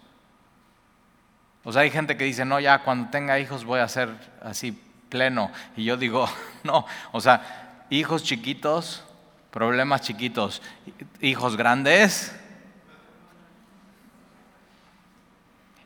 [1.65, 4.09] O sea, hay gente que dice, no, ya cuando tenga hijos voy a ser
[4.43, 4.81] así
[5.13, 5.53] pleno.
[5.77, 6.27] Y yo digo,
[6.65, 9.05] no, o sea, hijos chiquitos,
[9.51, 10.63] problemas chiquitos,
[11.21, 12.35] hijos grandes.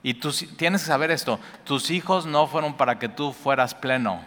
[0.05, 4.23] Y tú tienes que saber esto, tus hijos no fueron para que tú fueras pleno.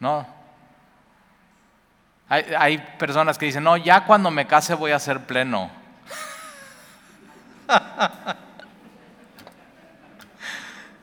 [0.00, 0.26] No.
[2.28, 5.70] Hay, hay personas que dicen, no, ya cuando me case voy a ser pleno.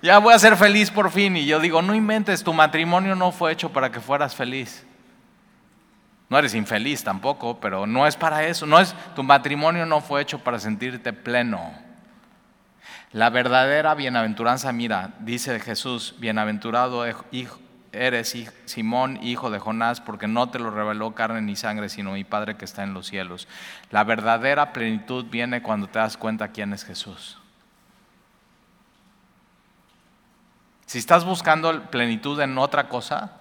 [0.01, 1.35] ya voy a ser feliz por fin.
[1.37, 4.85] Y yo digo, no inventes, tu matrimonio no fue hecho para que fueras feliz.
[6.29, 8.65] No eres infeliz tampoco, pero no es para eso.
[8.65, 11.73] No es, tu matrimonio no fue hecho para sentirte pleno.
[13.11, 17.03] La verdadera bienaventuranza, mira, dice Jesús, bienaventurado
[17.91, 22.23] eres Simón, hijo de Jonás, porque no te lo reveló carne ni sangre, sino mi
[22.23, 23.47] Padre que está en los cielos.
[23.89, 27.39] La verdadera plenitud viene cuando te das cuenta quién es Jesús.
[30.89, 33.33] Si estás buscando plenitud en otra cosa,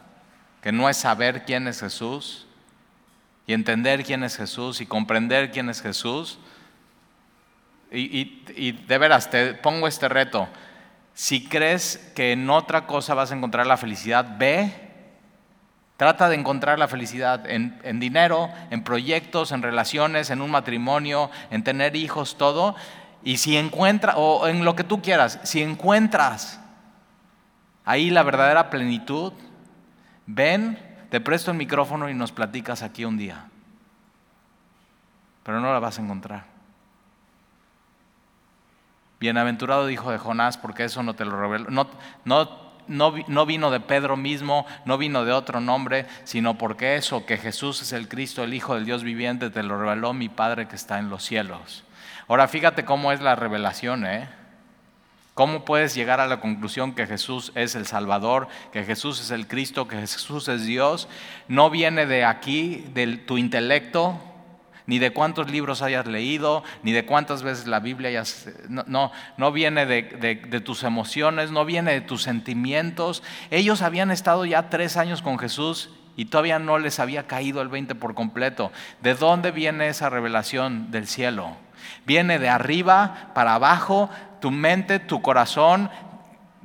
[0.61, 2.46] que no es saber quién es Jesús
[3.46, 6.38] y entender quién es Jesús y comprender quién es Jesús,
[7.90, 8.42] y,
[8.87, 10.46] de veras te pongo este reto,
[11.14, 14.70] si crees que en otra cosa vas a encontrar la felicidad, ve
[15.96, 21.30] Trata de encontrar la felicidad en, en, dinero, en proyectos, en relaciones, en un matrimonio,
[21.50, 22.76] en tener hijos, todo.
[23.24, 26.61] Y si encuentras, o en lo que tú quieras, si encuentras
[27.88, 29.33] ahí la verdadera plenitud,
[30.27, 33.46] ven, te presto el micrófono y nos platicas aquí un día.
[35.42, 36.44] Pero no la vas a encontrar.
[39.18, 41.70] Bienaventurado hijo de Jonás, porque eso no te lo reveló.
[41.70, 41.88] No,
[42.27, 47.37] no no, vino de Pedro mismo, no vino de otro nombre, sino porque eso, que
[47.37, 50.77] Jesús es el Cristo, el Hijo del Dios viviente, te lo reveló mi Padre que
[50.77, 51.85] está en los cielos.
[52.29, 54.29] Ahora fíjate cómo es la revelación, ¿eh?
[55.38, 59.46] ¿Cómo puedes llegar a la conclusión que Jesús es el Salvador, que Jesús es el
[59.46, 61.09] Cristo, que Jesús es Dios?
[61.46, 64.18] No viene de aquí, de tu intelecto,
[64.87, 68.48] ni de cuántos libros hayas leído, ni de cuántas veces la Biblia hayas...
[68.68, 73.22] No, no, viene de, de, tus emociones, no viene de tus sentimientos.
[73.53, 77.68] Ellos habían estado ya tres años con Jesús y todavía no les había caído el
[77.68, 78.72] 20 por completo.
[79.03, 81.57] ¿De dónde viene esa revelación del cielo?
[82.07, 85.90] Viene de arriba para abajo, tu mente, tu corazón,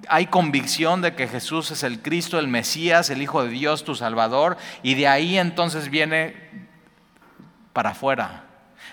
[0.07, 3.95] hay convicción de que Jesús es el Cristo, el Mesías, el Hijo de Dios, tu
[3.95, 6.67] Salvador, y de ahí entonces viene
[7.73, 8.43] para afuera.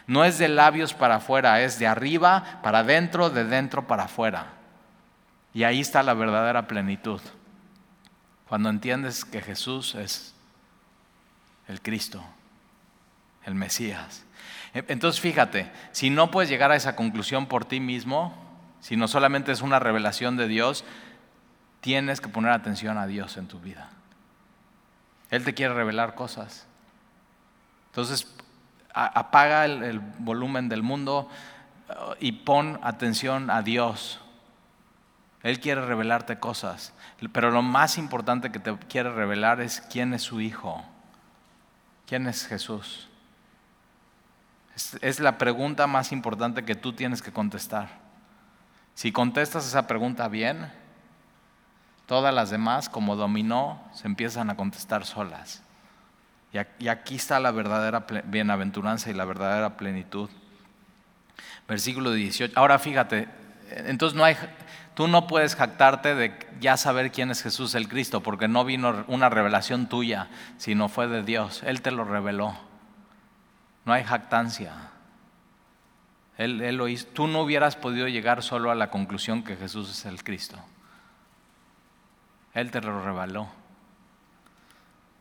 [0.06, 4.54] No es de labios para afuera, es de arriba para adentro, de dentro para afuera.
[5.52, 7.20] Y ahí está la verdadera plenitud.
[8.48, 10.34] Cuando entiendes que Jesús es
[11.68, 12.24] el Cristo,
[13.44, 14.24] el Mesías.
[14.74, 18.49] Entonces fíjate, si no puedes llegar a esa conclusión por ti mismo,
[18.80, 20.84] si no solamente es una revelación de Dios,
[21.80, 23.90] tienes que poner atención a Dios en tu vida.
[25.30, 26.66] Él te quiere revelar cosas.
[27.90, 28.26] Entonces,
[28.92, 31.28] apaga el, volumen del mundo
[31.88, 34.20] uh, y pon atención a Dios.
[35.42, 36.92] Él quiere revelarte cosas,
[37.32, 40.84] pero lo más importante que te quiere revelar es quién es su Hijo,
[42.06, 43.08] quién es Jesús.
[45.00, 48.09] es la pregunta más importante que tú tienes que contestar.
[49.00, 50.70] Si contestas esa pregunta bien,
[52.04, 55.62] todas las demás, como dominó, se empiezan a contestar solas.
[56.78, 60.28] Y aquí está la verdadera bienaventuranza y la verdadera plenitud.
[61.66, 62.52] Versículo 18.
[62.60, 63.28] Ahora fíjate,
[63.70, 64.36] entonces no hay,
[64.92, 69.06] tú no puedes jactarte de ya saber quién es Jesús el Cristo, porque no vino
[69.08, 71.62] una revelación tuya, sino fue de Dios.
[71.64, 72.54] Él te lo reveló.
[73.86, 74.89] No hay jactancia.
[76.40, 77.06] Él, lo hizo.
[77.08, 80.56] Tú no hubieras podido llegar solo a la conclusión que Jesús es el Cristo.
[82.54, 83.46] Él te lo reveló.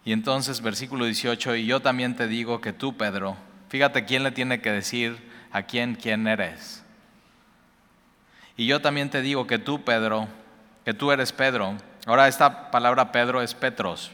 [0.05, 3.35] Y entonces, versículo 18, y yo también te digo que tú, Pedro,
[3.67, 6.85] fíjate quién le tiene que decir a quién quién eres.
[8.55, 10.29] Y yo también te digo que tú, Pedro,
[10.85, 11.75] que tú eres Pedro.
[12.05, 14.11] Ahora esta palabra Pedro es Petros.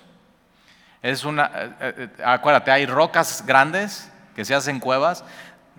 [1.04, 5.24] Es una, eh, eh, acuérdate, hay rocas grandes que se hacen cuevas,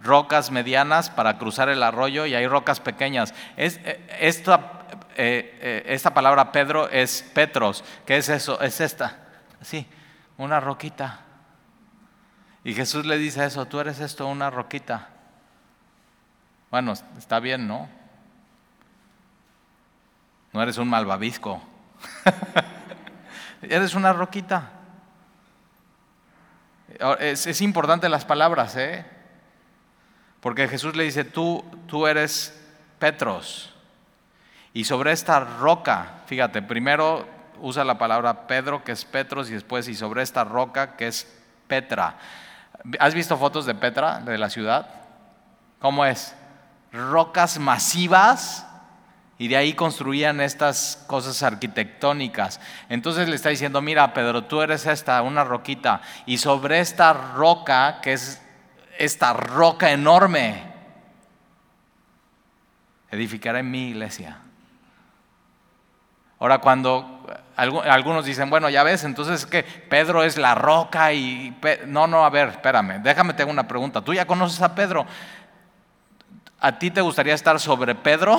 [0.02, 3.34] rocas medianas para cruzar el arroyo y hay rocas pequeñas.
[3.56, 7.84] Eh, esta, esta palabra Pedro es Petros.
[8.04, 8.60] ¿Qué es eso?
[8.60, 9.18] Es esta.
[9.60, 9.86] Sí,
[10.36, 11.20] una roquita.
[12.64, 15.08] Y Jesús le dice eso, tú eres esto, una roquita.
[16.70, 17.88] Bueno, está bien, ¿no?
[20.52, 21.62] No eres un malvavisco.
[23.62, 24.70] eres una roquita.
[27.20, 29.04] Es, importante las palabras, ¿eh?
[30.40, 32.58] Porque Jesús le dice, tú, tú eres
[32.98, 33.72] Petros.
[34.72, 37.26] Y sobre esta roca, fíjate, primero
[37.60, 41.26] usa la palabra Pedro, que es Petros, y después, y sobre esta roca, que es
[41.66, 42.18] Petra.
[42.98, 44.88] ¿Has visto fotos de Petra, de la ciudad?
[45.80, 46.34] ¿Cómo es?
[46.92, 48.66] Rocas masivas
[49.38, 52.60] y de ahí construían estas cosas arquitectónicas.
[52.88, 58.00] Entonces le está diciendo, mira Pedro, tú eres esta, una roquita, y sobre esta roca,
[58.00, 58.42] que es
[58.98, 60.62] esta roca enorme,
[63.10, 64.38] edificaré mi iglesia.
[66.38, 71.56] Ahora cuando algunos dicen, bueno, ya ves, entonces que Pedro es la roca y...
[71.86, 74.02] No, no, a ver, espérame, déjame te una pregunta.
[74.02, 75.06] ¿Tú ya conoces a Pedro?
[76.60, 78.38] ¿A ti te gustaría estar sobre Pedro?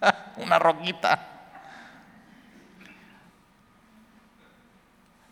[0.36, 1.29] una roquita.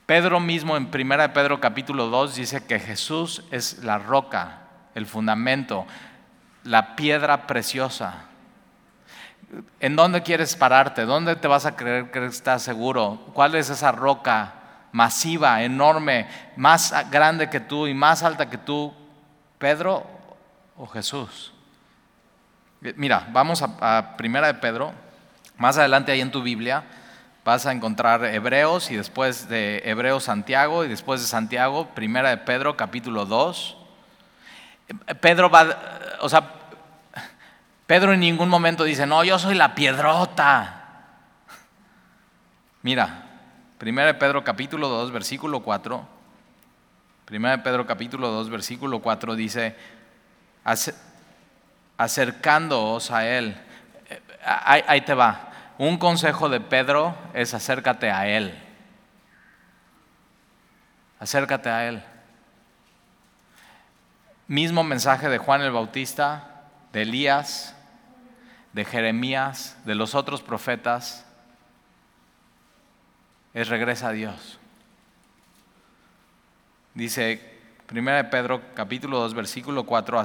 [0.08, 4.60] Pedro mismo en 1 Pedro capítulo 2 dice que Jesús es la roca,
[4.94, 5.84] el fundamento,
[6.64, 8.22] la piedra preciosa.
[9.80, 11.04] ¿En dónde quieres pararte?
[11.04, 13.20] ¿Dónde te vas a creer que estás seguro?
[13.34, 14.54] ¿Cuál es esa roca
[14.92, 18.94] masiva, enorme, más grande que tú y más alta que tú?
[19.58, 20.06] ¿Pedro
[20.78, 21.52] o Jesús?
[22.96, 24.94] Mira, vamos a, Primera de Pedro,
[25.58, 26.82] más adelante ahí en tu Biblia,
[27.48, 32.36] vas a encontrar Hebreos y después de Hebreos Santiago y después de Santiago, primera de
[32.36, 33.74] Pedro, capítulo 2.
[35.22, 35.66] Pedro va,
[36.20, 36.52] o sea,
[37.86, 40.82] Pedro en ningún momento dice, no, yo soy la piedrota.
[42.82, 43.24] Mira,
[43.78, 46.06] primera de Pedro capítulo 2, versículo 4.
[47.24, 49.74] Primera de Pedro capítulo 2, versículo 4 dice,
[51.96, 53.56] acercándoos a Él.
[54.10, 54.20] Eh,
[54.86, 55.47] ahí te va.
[55.78, 58.52] Un consejo de Pedro es acércate a Él.
[61.20, 62.02] Acércate a Él.
[64.48, 67.76] Mismo mensaje de Juan el Bautista, de Elías,
[68.72, 71.24] de Jeremías, de los otros profetas,
[73.54, 74.58] es regresa a Dios.
[76.94, 77.56] Dice
[77.92, 80.18] 1 Pedro capítulo 2 versículo 4,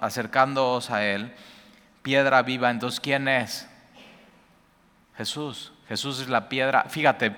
[0.00, 1.34] acercándoos a Él,
[2.02, 3.68] piedra viva, entonces ¿quién es?
[5.18, 5.72] Jesús.
[5.88, 6.84] Jesús es la piedra.
[6.88, 7.36] Fíjate,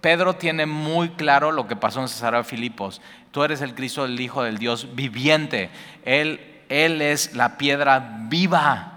[0.00, 3.00] Pedro tiene muy claro lo que pasó en Cesarea de Filipos.
[3.30, 5.70] Tú eres el Cristo, el Hijo del Dios viviente.
[6.04, 8.88] Él, él es la piedra viva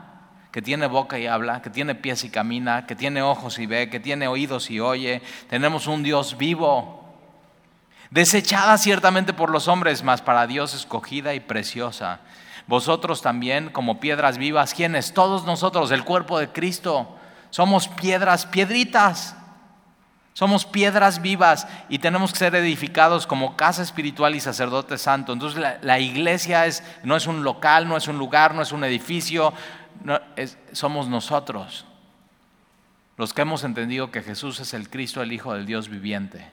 [0.51, 3.91] que tiene boca y habla, que tiene pies y camina, que tiene ojos y ve,
[3.91, 5.21] que tiene oídos y oye.
[5.47, 7.13] Tenemos un Dios vivo,
[8.09, 12.21] desechada ciertamente por los hombres, mas para Dios escogida y preciosa.
[12.65, 15.13] Vosotros también, como piedras vivas, ¿quiénes?
[15.13, 17.19] Todos nosotros, el cuerpo de Cristo
[17.55, 19.33] somos piedras, piedritas.
[20.33, 25.31] Somos piedras vivas y tenemos que ser edificados como casa espiritual y sacerdote santo.
[25.31, 28.83] Entonces la, iglesia es, no es un local, no es un lugar, no es un
[28.83, 29.53] edificio,
[30.73, 31.85] somos nosotros
[33.15, 36.51] los que hemos entendido que Jesús es el Cristo, el Hijo del Dios viviente,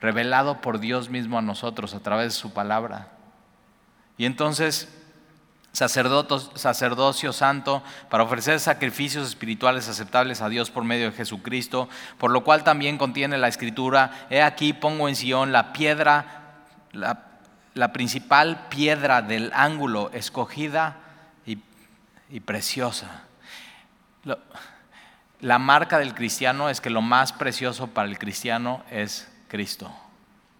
[0.00, 3.08] revelado por Dios mismo a nosotros a través de su palabra.
[4.16, 5.01] Y entonces
[5.72, 12.44] sacerdocio santo para ofrecer sacrificios espirituales aceptables a Dios por medio de Jesucristo, por lo
[12.44, 19.22] cual también contiene la escritura, he aquí pongo en Sion la piedra, la, principal piedra
[19.22, 20.98] del ángulo escogida
[21.46, 23.24] y, preciosa.
[25.40, 29.90] la marca del cristiano es que lo más precioso para el cristiano es Cristo.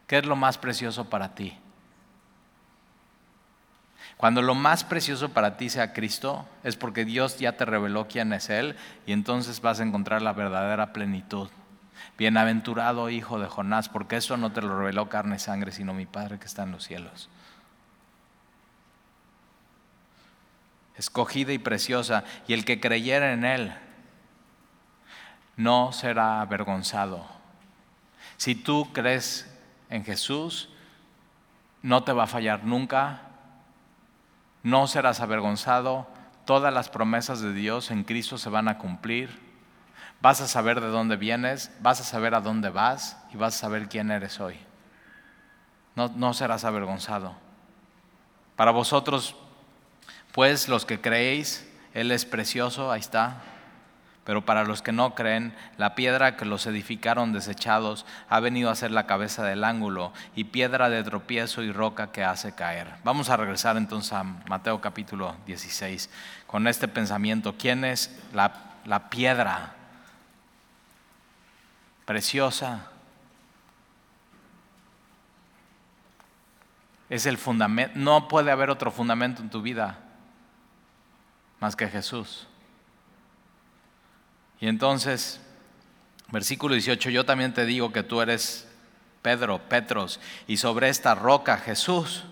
[0.07, 1.57] ¿Qué es lo más precioso para ti?
[4.23, 8.33] Cuando lo más precioso para ti sea Cristo, es porque Dios ya te reveló quién
[8.33, 11.51] es Él y entonces vas a encontrar la verdadera plenitud.
[12.17, 16.07] Bienaventurado hijo de Jonás, porque eso no te lo reveló carne y sangre, sino mi
[16.07, 17.31] Padre que está en los cielos.
[20.97, 23.75] Escogida y preciosa, y el que creyera en Él
[25.57, 27.27] no será avergonzado.
[28.37, 29.53] Si tú crees
[29.91, 30.69] en Jesús,
[31.83, 33.32] no te va a fallar nunca,
[34.63, 36.07] no serás avergonzado,
[36.45, 39.41] todas las promesas de Dios en Cristo se van a cumplir,
[40.21, 43.59] vas a saber de dónde vienes, vas a saber a dónde vas y vas a
[43.59, 44.57] saber quién eres hoy.
[45.95, 47.35] No, no serás avergonzado.
[48.57, 49.37] Para vosotros,
[50.33, 53.43] pues los que creéis, Él es precioso, ahí está,
[54.25, 58.77] pero para los que no creen, la piedra que los edificaron desechados ha venido a
[58.77, 62.95] ser la cabeza del ángulo y piedra de tropiezo y roca que hace caer.
[63.03, 66.09] Vamos a regresar entonces a Mateo capítulo 16
[66.47, 67.57] con este pensamiento.
[67.59, 68.53] ¿Quién es la,
[68.85, 69.75] la piedra
[72.05, 72.91] preciosa?
[77.11, 77.99] Es el fundamento.
[77.99, 79.99] No puede haber otro fundamento en tu vida
[81.59, 82.47] más que Jesús.
[84.63, 85.41] Y entonces,
[86.29, 88.69] versículo 18, yo también te digo que tú eres
[89.21, 92.23] Pedro, Petros, y sobre esta roca Jesús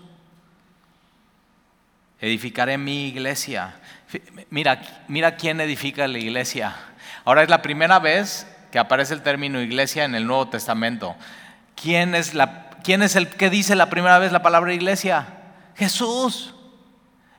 [2.21, 3.75] edificaré mi iglesia.
[4.49, 6.73] Mira, mira quién edifica la iglesia.
[7.25, 11.17] Ahora es la primera vez que aparece el término iglesia en el Nuevo Testamento.
[11.75, 15.27] ¿Quién es, la, quién es el que dice la primera vez la palabra iglesia?
[15.75, 16.53] Jesús.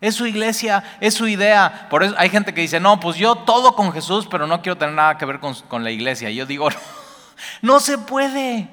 [0.03, 1.86] Es su iglesia, es su idea.
[1.88, 4.76] Por eso hay gente que dice, no, pues yo todo con Jesús, pero no quiero
[4.76, 6.28] tener nada que ver con, la iglesia.
[6.28, 6.68] Y yo digo,
[7.62, 8.68] no, no se puede.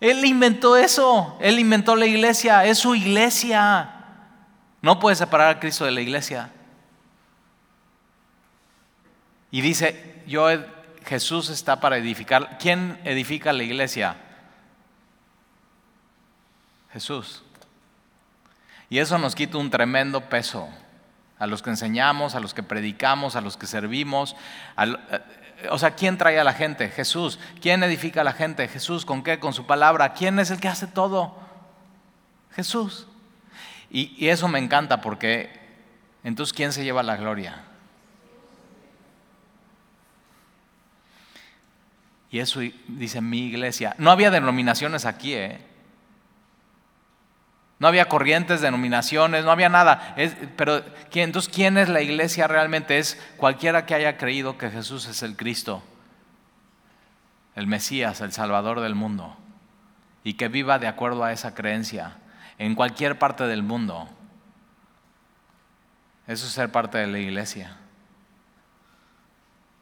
[0.00, 3.96] Él inventó eso, Él inventó la iglesia, es su iglesia.
[4.80, 6.50] No puede separar a Cristo de la iglesia.
[9.50, 10.46] Y dice, yo,
[11.04, 12.58] Jesús está para edificar.
[12.60, 14.14] ¿Quién edifica la iglesia?
[16.92, 17.42] Jesús.
[18.90, 20.68] Y eso nos quita un tremendo peso
[21.38, 24.34] a los que enseñamos, a los que predicamos, a los que servimos.
[24.76, 26.88] Eh, o sea, ¿quién trae a la gente?
[26.88, 27.38] Jesús.
[27.62, 28.66] ¿Quién edifica a la gente?
[28.66, 29.06] Jesús.
[29.06, 29.38] ¿Con qué?
[29.38, 30.12] Con su palabra.
[30.12, 31.38] ¿Quién es el que hace todo?
[32.56, 33.06] Jesús.
[33.90, 35.50] Y, y eso me encanta porque
[36.24, 37.62] entonces ¿quién se lleva la gloria?
[42.30, 43.94] Y eso dice mi iglesia.
[43.98, 45.69] No había denominaciones aquí, ¿eh?
[47.80, 50.14] No había corrientes, denominaciones, no había nada.
[50.56, 52.98] pero entonces, ¿quién es la iglesia realmente?
[52.98, 55.82] Es cualquiera que haya creído que Jesús es el Cristo,
[57.56, 59.34] el Mesías, el Salvador del mundo,
[60.22, 62.18] y que viva de acuerdo a esa creencia
[62.58, 64.08] en cualquier parte del mundo.
[66.26, 67.78] Eso es ser parte de la iglesia.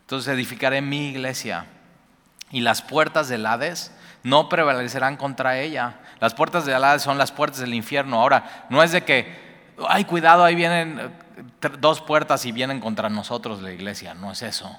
[0.02, 1.66] Entonces edificaré mi iglesia
[2.52, 3.92] y las puertas del Hades
[4.22, 6.00] no prevalecerán contra ella.
[6.20, 8.20] Las puertas del Hades son las puertas del infierno.
[8.20, 13.08] Ahora, no es de que, ay, cuidado, ahí vienen eh, dos puertas y vienen contra
[13.08, 14.14] nosotros la iglesia.
[14.14, 14.76] No es eso.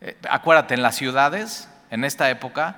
[0.00, 2.76] Eh, acuérdate, en las ciudades, en esta época,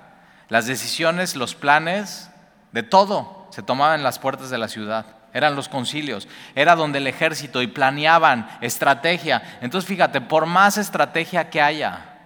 [0.48, 2.30] las decisiones, los planes,
[2.72, 6.98] de todo se tomaban en las puertas de la ciudad eran los concilios, era donde
[6.98, 9.58] el ejército y planeaban estrategia.
[9.60, 12.20] Entonces fíjate, por más estrategia que haya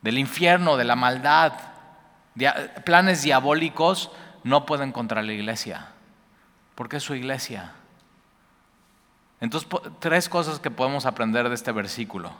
[0.00, 1.52] del infierno, de la maldad,
[2.84, 4.10] planes diabólicos,
[4.44, 5.88] no pueden contra la iglesia,
[6.74, 7.72] porque es su iglesia.
[9.40, 9.68] Entonces,
[9.98, 12.32] tres cosas que podemos aprender de este versículo.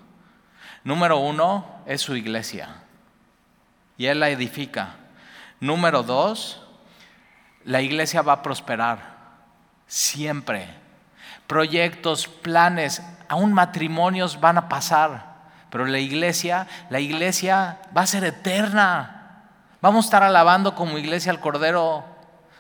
[0.85, 2.83] Número uno, es su iglesia,
[3.97, 4.97] y Él la edifica.
[5.61, 6.63] Número dos,
[7.65, 9.21] la iglesia va a prosperar
[9.87, 10.69] siempre.
[11.47, 15.31] Proyectos, planes, aún matrimonios van a pasar,
[15.69, 19.20] pero la iglesia, la iglesia va a ser eterna.
[19.81, 22.05] Vamos a estar alabando como iglesia al Cordero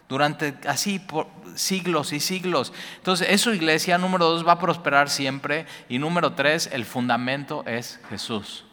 [0.08, 2.72] durante así por siglos y siglos.
[2.96, 5.66] Entonces, eso iglesia, número dos, va a prosperar siempre.
[5.88, 8.64] Y número tres, el fundamento es Jesús.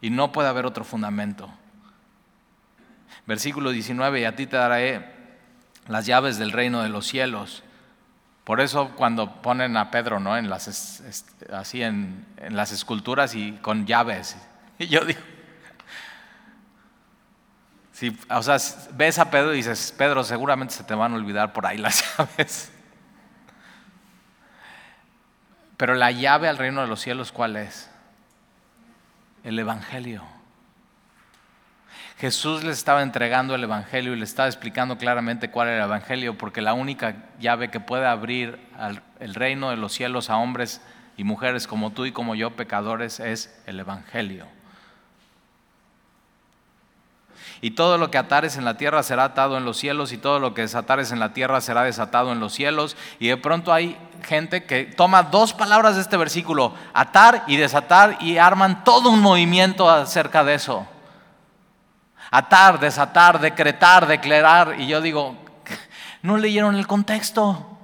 [0.00, 1.48] Y no puede haber otro fundamento.
[3.26, 5.14] Versículo 19, y a ti te daré
[5.88, 7.62] las llaves del reino de los cielos.
[8.44, 10.36] Por eso cuando ponen a Pedro ¿no?
[10.36, 11.02] en las,
[11.50, 14.36] así en, las esculturas y con llaves,
[14.78, 15.20] y yo digo,
[17.94, 18.56] si, o sea,
[18.94, 22.04] ves a Pedro y dices, Pedro, seguramente se te van a olvidar por ahí las
[22.18, 22.72] llaves.
[25.76, 27.88] Pero la llave al reino de los cielos, ¿cuál es?
[29.44, 30.24] El Evangelio.
[32.18, 36.36] Jesús les estaba entregando el Evangelio y le estaba explicando claramente cuál era el Evangelio,
[36.36, 38.58] porque la única llave que puede abrir
[39.20, 40.80] el reino de los cielos a hombres
[41.16, 44.48] y mujeres como tú y como yo, pecadores, es el Evangelio.
[47.64, 50.38] Y todo lo que atares en la tierra será atado en los cielos y todo
[50.38, 52.94] lo que desatares en la tierra será desatado en los cielos.
[53.18, 58.18] Y de pronto hay gente que toma dos palabras de este versículo, atar y desatar,
[58.20, 60.86] y arman todo un movimiento acerca de eso
[62.30, 64.80] atar, desatar, decretar, declarar.
[64.80, 65.36] Y yo digo,
[66.22, 67.78] no leyeron el contexto.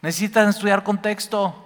[0.00, 1.63] Necesitan estudiar contexto.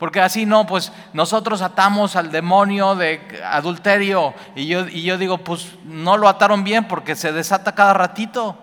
[0.00, 4.32] Porque así no, pues nosotros atamos al demonio de adulterio.
[4.56, 8.56] Y yo, y yo digo, pues no lo ataron bien porque se desata cada ratito.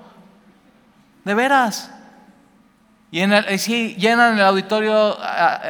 [1.25, 1.93] De veras.
[3.11, 5.15] Y en el, sí, llenan el auditorio,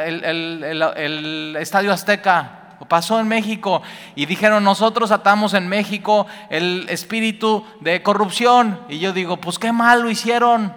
[0.05, 3.81] el estadio Azteca pasó en México
[4.15, 8.79] y dijeron, nosotros atamos en México el espíritu de corrupción.
[8.87, 10.73] Y yo digo, pues qué mal lo hicieron.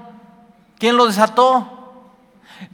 [0.78, 1.79] ¿Quién lo desató?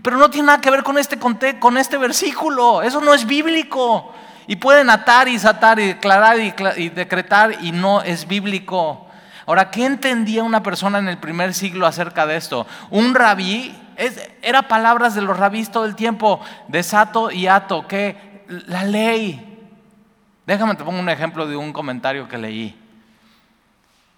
[0.02, 2.82] Pero no tiene nada que ver con este, con este versículo.
[2.82, 4.12] Eso no es bíblico.
[4.46, 9.06] Y pueden atar y desatar y declarar y, decretar y no es bíblico.
[9.44, 12.66] Ahora, ¿qué entendía una persona en el primer siglo acerca de esto?
[12.90, 13.76] Un rabí,
[14.42, 19.52] era palabras de los rabís todo el tiempo, desato y ato, que la ley.
[20.46, 22.76] Déjame te pongo un ejemplo de un comentario que leí.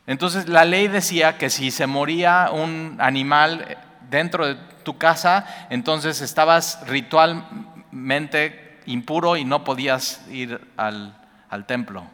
[0.06, 3.78] Entonces la ley decía que si se moría un animal
[4.10, 11.16] dentro de tu casa, entonces estabas ritualmente impuro y no podías ir al,
[11.50, 12.04] al templo.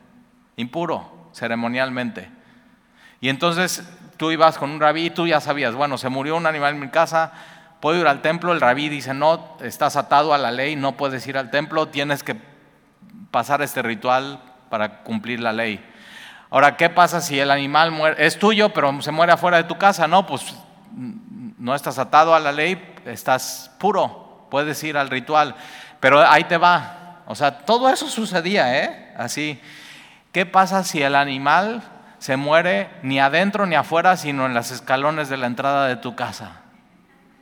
[0.57, 2.31] Impuro, ceremonialmente.
[3.21, 6.47] Y entonces tú ibas con un rabí y tú ya sabías, bueno, se murió un
[6.47, 7.33] animal en mi casa,
[7.81, 11.27] puedo ir al templo, el rabí dice, no, estás atado a la ley, no puedes
[11.27, 12.37] ir al templo, tienes que
[13.31, 14.41] pasar este ritual
[14.71, 15.85] para cumplir la ley.
[16.51, 18.25] Ahora, ¿qué pasa si el animal muere?
[18.25, 20.07] Es tuyo, pero se muere afuera de tu casa?
[20.07, 20.55] No, pues
[21.59, 25.55] no estás atado a la ley, estás puro, puedes ir al ritual.
[26.01, 27.23] Pero ahí te va.
[27.27, 29.13] O sea, todo eso sucedía, ¿eh?
[29.17, 29.61] Así.
[30.33, 31.83] ¿Qué pasa si el animal
[32.19, 36.17] se muere ni adentro ni afuera, sino en los escalones de la entrada de tu
[36.17, 36.63] casa?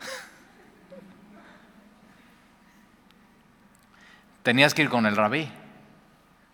[4.43, 5.49] tenías que ir con el rabí.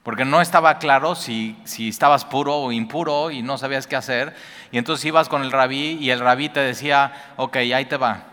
[0.02, 4.34] Porque no estaba claro si, si estabas puro o impuro y no sabías qué hacer.
[4.70, 8.24] Y entonces ibas con el rabí y el rabí te decía, ok, ahí te va.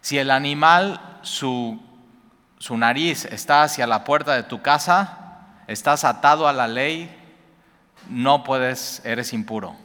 [0.00, 1.80] Si el animal, su,
[2.58, 5.28] su nariz está hacia la puerta de tu casa,
[5.66, 7.14] estás atado a la ley,
[8.08, 9.76] no puedes, eres impuro.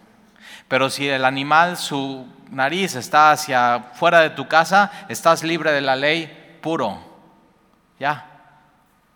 [0.68, 5.82] Pero si el animal, su nariz está hacia fuera de tu casa, estás libre de
[5.82, 7.00] la ley, puro.
[8.00, 8.33] Ya.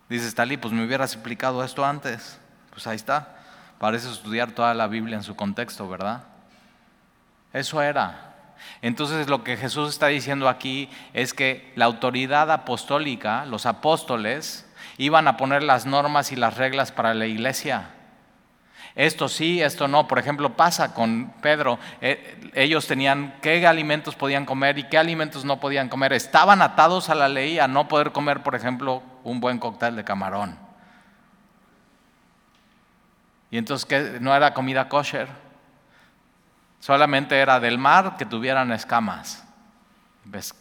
[0.10, 2.40] Dices, Talí, pues me hubieras explicado esto antes.
[2.72, 3.36] Pues ahí está.
[3.80, 6.24] Parece estudiar toda la Biblia en su contexto, ¿verdad?
[7.54, 8.28] Eso era.
[8.82, 14.66] Entonces lo que Jesús está diciendo aquí es que la autoridad apostólica, los apóstoles,
[14.98, 17.90] iban a poner las normas y las reglas para la iglesia.
[18.98, 20.08] Esto sí, esto no.
[20.08, 21.78] Por ejemplo, pasa con Pedro.
[22.02, 26.14] Eh, ellos tenían qué alimentos podían comer y qué alimentos no podían comer.
[26.14, 30.04] Estaban atados a la ley a no poder comer, por ejemplo, un buen cóctel de
[30.04, 30.58] camarón.
[33.52, 34.18] Y entonces, ¿qué?
[34.20, 35.28] ¿no era comida kosher?
[36.80, 39.46] Solamente era del mar que tuvieran escamas.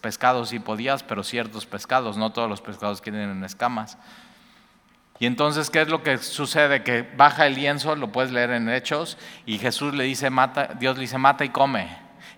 [0.02, 3.96] Pescados sí podías, pero ciertos pescados, no todos los pescados tienen escamas.
[5.18, 6.82] Y entonces, ¿qué es lo que sucede?
[6.82, 10.96] Que baja el lienzo, lo puedes leer en Hechos, y Jesús le dice, mata, Dios
[10.96, 11.88] le dice, mata y come.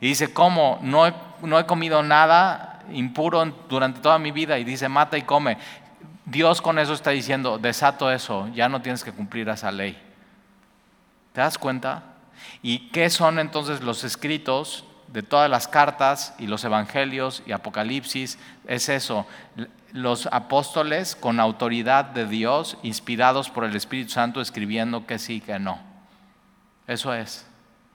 [0.00, 0.78] Y dice, ¿cómo?
[0.82, 4.58] No he, no he comido nada impuro durante toda mi vida.
[4.58, 5.58] Y dice, mata y come.
[6.24, 10.00] Dios con eso está diciendo, desato eso, ya no tienes que cumplir esa ley.
[11.32, 12.02] ¿Te das cuenta?
[12.62, 18.38] ¿Y qué son entonces los escritos de todas las cartas y los evangelios y Apocalipsis?
[18.66, 19.26] Es eso,
[19.92, 25.58] los apóstoles con autoridad de Dios, inspirados por el Espíritu Santo, escribiendo que sí, que
[25.58, 25.78] no.
[26.86, 27.46] Eso es.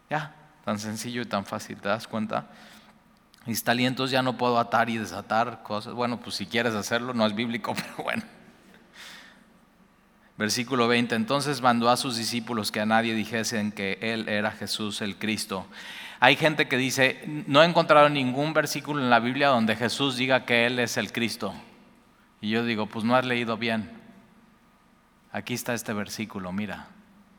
[0.09, 0.35] Ya,
[0.65, 2.47] tan sencillo y tan fácil, ¿te das cuenta?
[3.45, 5.93] Mis talentos ya no puedo atar y desatar cosas.
[5.93, 8.23] Bueno, pues si quieres hacerlo, no es bíblico, pero bueno.
[10.37, 15.01] Versículo 20, entonces mandó a sus discípulos que a nadie dijesen que Él era Jesús
[15.01, 15.67] el Cristo.
[16.19, 20.45] Hay gente que dice, no he encontrado ningún versículo en la Biblia donde Jesús diga
[20.45, 21.53] que Él es el Cristo.
[22.43, 23.89] Y yo digo, pues no has leído bien.
[25.31, 26.87] Aquí está este versículo, mira,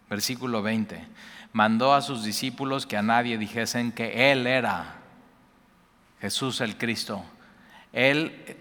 [0.08, 1.06] versículo 20.
[1.52, 4.96] Mandó a sus discípulos que a nadie dijesen que Él era
[6.22, 7.22] Jesús el Cristo.
[7.92, 8.56] Él,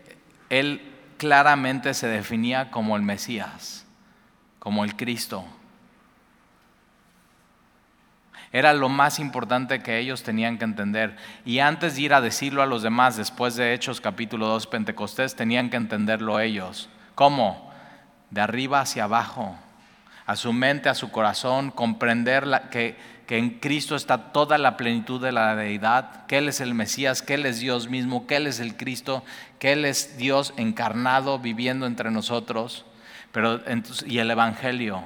[0.50, 0.82] él
[1.18, 3.84] claramente se definía como el Mesías
[4.64, 5.44] como el Cristo.
[8.54, 11.16] Era lo más importante que ellos tenían que entender.
[11.44, 15.36] Y antes de ir a decirlo a los demás, después de Hechos capítulo 2, Pentecostés,
[15.36, 16.88] tenían que entenderlo ellos.
[17.16, 17.74] ¿Cómo?
[18.30, 19.56] De arriba hacia abajo,
[20.28, 22.96] a su mente, a su corazón, comprender que,
[23.26, 27.24] que en Cristo está toda la plenitud de la deidad, que Él es el Mesías,
[27.24, 29.24] que Él es Dios mismo, que Él es el Cristo,
[29.58, 32.86] que Él es Dios encarnado viviendo entre nosotros.
[33.32, 33.62] Pero
[34.06, 35.04] y el Evangelio,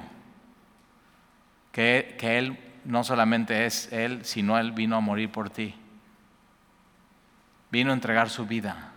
[1.72, 2.58] que, que Él
[2.88, 5.74] no solamente es Él, sino Él vino a morir por ti.
[7.70, 8.92] Vino a entregar su vida.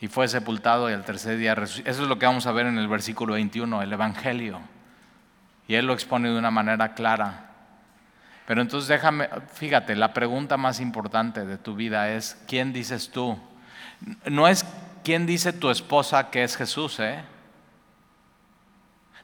[0.00, 1.90] Y fue sepultado y al tercer día resucitó.
[1.90, 4.60] Eso es lo que vamos a ver en el versículo 21, el Evangelio.
[5.66, 7.50] Y Él lo expone de una manera clara.
[8.46, 13.36] Pero entonces déjame, fíjate, la pregunta más importante de tu vida es, ¿quién dices tú?
[14.30, 14.64] No es
[15.02, 17.24] quién dice tu esposa que es Jesús, ¿eh?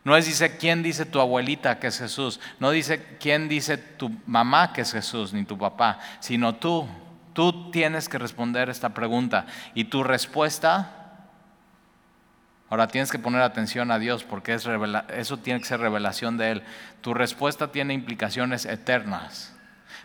[0.09, 4.11] No es dice quién dice tu abuelita que es Jesús, no dice quién dice tu
[4.25, 6.89] mamá que es Jesús, ni tu papá, sino tú.
[7.35, 9.45] Tú tienes que responder esta pregunta.
[9.75, 11.27] Y tu respuesta,
[12.71, 14.67] ahora tienes que poner atención a Dios porque es
[15.11, 16.63] eso tiene que ser revelación de Él.
[17.03, 19.55] Tu respuesta tiene implicaciones eternas,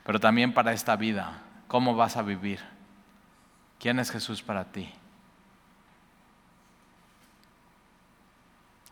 [0.04, 1.44] pero también para esta vida.
[1.70, 2.60] ¿Cómo vas a vivir?
[3.80, 4.94] ¿Quién es Jesús para ti?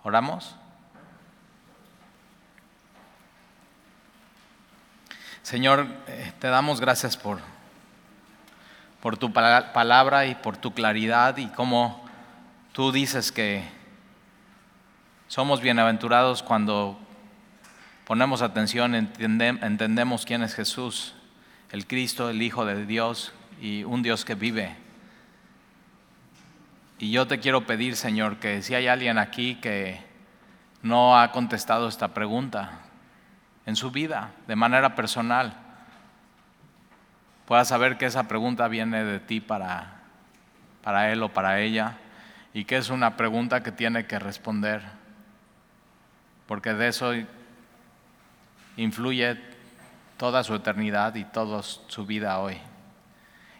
[0.03, 0.55] ¿Oramos?
[5.43, 7.39] Señor, eh, te damos gracias por,
[9.01, 12.05] por tu palabra y por tu claridad y cómo
[12.73, 13.63] tú dices que
[15.27, 16.99] somos bienaventurados cuando
[18.05, 21.15] ponemos atención, entendemos quién es Jesús,
[21.71, 24.75] el Cristo, el Hijo de Dios y un Dios que vive.
[26.99, 29.99] Y yo te quiero pedir, Señor, que si hay alguien aquí que
[30.83, 32.81] no ha contestado esta pregunta,
[33.65, 35.53] en su vida, de manera personal,
[37.45, 40.01] pueda saber que esa pregunta viene de ti para,
[40.83, 41.97] para él o para ella
[42.53, 44.81] y que es una pregunta que tiene que responder,
[46.47, 47.13] porque de eso
[48.77, 49.39] influye
[50.17, 52.57] toda su eternidad y toda su vida hoy.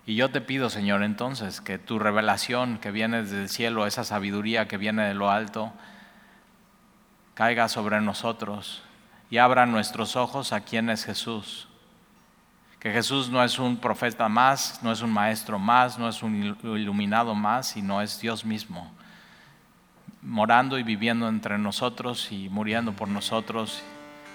[0.05, 4.67] Y yo te pido, Señor, entonces, que tu revelación que viene del cielo, esa sabiduría
[4.67, 5.71] que viene de lo alto,
[7.35, 8.83] caiga sobre nosotros
[9.31, 11.67] y abra nuestros ojos a quién es Jesús.
[12.79, 16.57] Que Jesús no es un profeta más, no es un maestro más, no es un
[16.63, 18.91] iluminado más, sino es Dios mismo.
[20.21, 23.81] morando y viviendo entre nosotros y muriendo por nosotros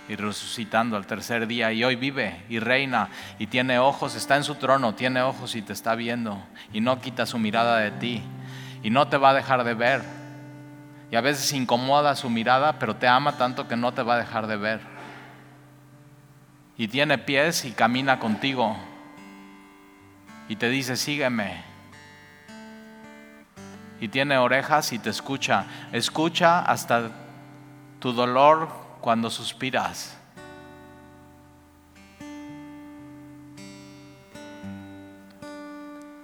[0.08, 4.42] y resucitando al tercer día y hoy vive y reina y tiene ojos, está en
[4.42, 6.42] su trono, tiene ojos y te está viendo
[6.72, 8.22] y no quita su mirada de ti
[8.82, 10.15] y no te va a dejar de ver.
[11.10, 14.18] Y a veces incomoda su mirada, pero te ama tanto que no te va a
[14.18, 14.80] dejar de ver.
[16.76, 18.76] Y tiene pies y camina contigo
[20.48, 21.64] y te dice, sígueme.
[24.00, 25.64] Y tiene orejas y te escucha.
[25.92, 27.10] Escucha hasta
[27.98, 28.68] tu dolor
[29.00, 30.16] cuando suspiras.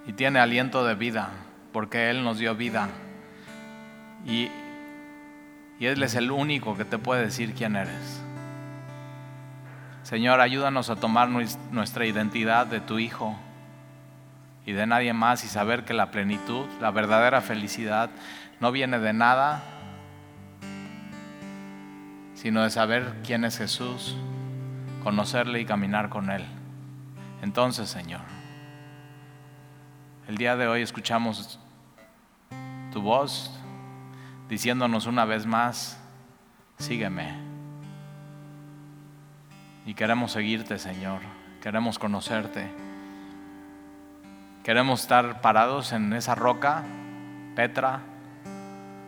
[0.05, 1.29] Y tiene aliento de vida,
[1.71, 2.89] porque Él nos dio vida.
[4.25, 4.49] Y,
[5.83, 8.23] y Él es el único que te puede decir quién eres.
[10.03, 13.37] Señor, ayúdanos a tomar nuestra identidad de tu Hijo
[14.65, 18.09] y de nadie más y saber que la plenitud, la verdadera felicidad
[18.61, 19.61] no viene de nada,
[22.35, 24.15] sino de saber quién es Jesús,
[25.03, 26.45] conocerle y caminar con Él.
[27.41, 28.21] Entonces, Señor,
[30.29, 31.59] el día de hoy escuchamos
[32.93, 33.59] tu voz
[34.53, 35.97] diciéndonos una vez más,
[36.77, 37.33] sígueme.
[39.87, 41.21] Y queremos seguirte, Señor,
[41.59, 42.71] queremos conocerte.
[44.63, 46.83] Queremos estar parados en esa roca,
[47.55, 48.01] Petra,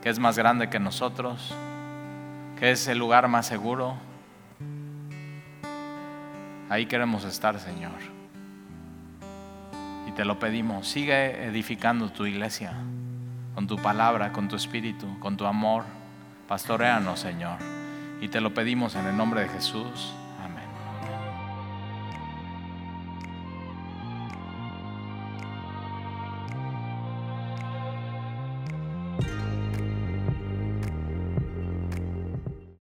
[0.01, 1.53] que es más grande que nosotros,
[2.59, 3.97] que es el lugar más seguro.
[6.71, 7.99] Ahí queremos estar, Señor.
[10.07, 10.87] Y te lo pedimos.
[10.87, 12.73] Sigue edificando tu iglesia
[13.55, 15.85] con tu palabra, con tu espíritu, con tu amor.
[16.47, 17.57] Pastoreanos, Señor.
[18.21, 20.13] Y te lo pedimos en el nombre de Jesús.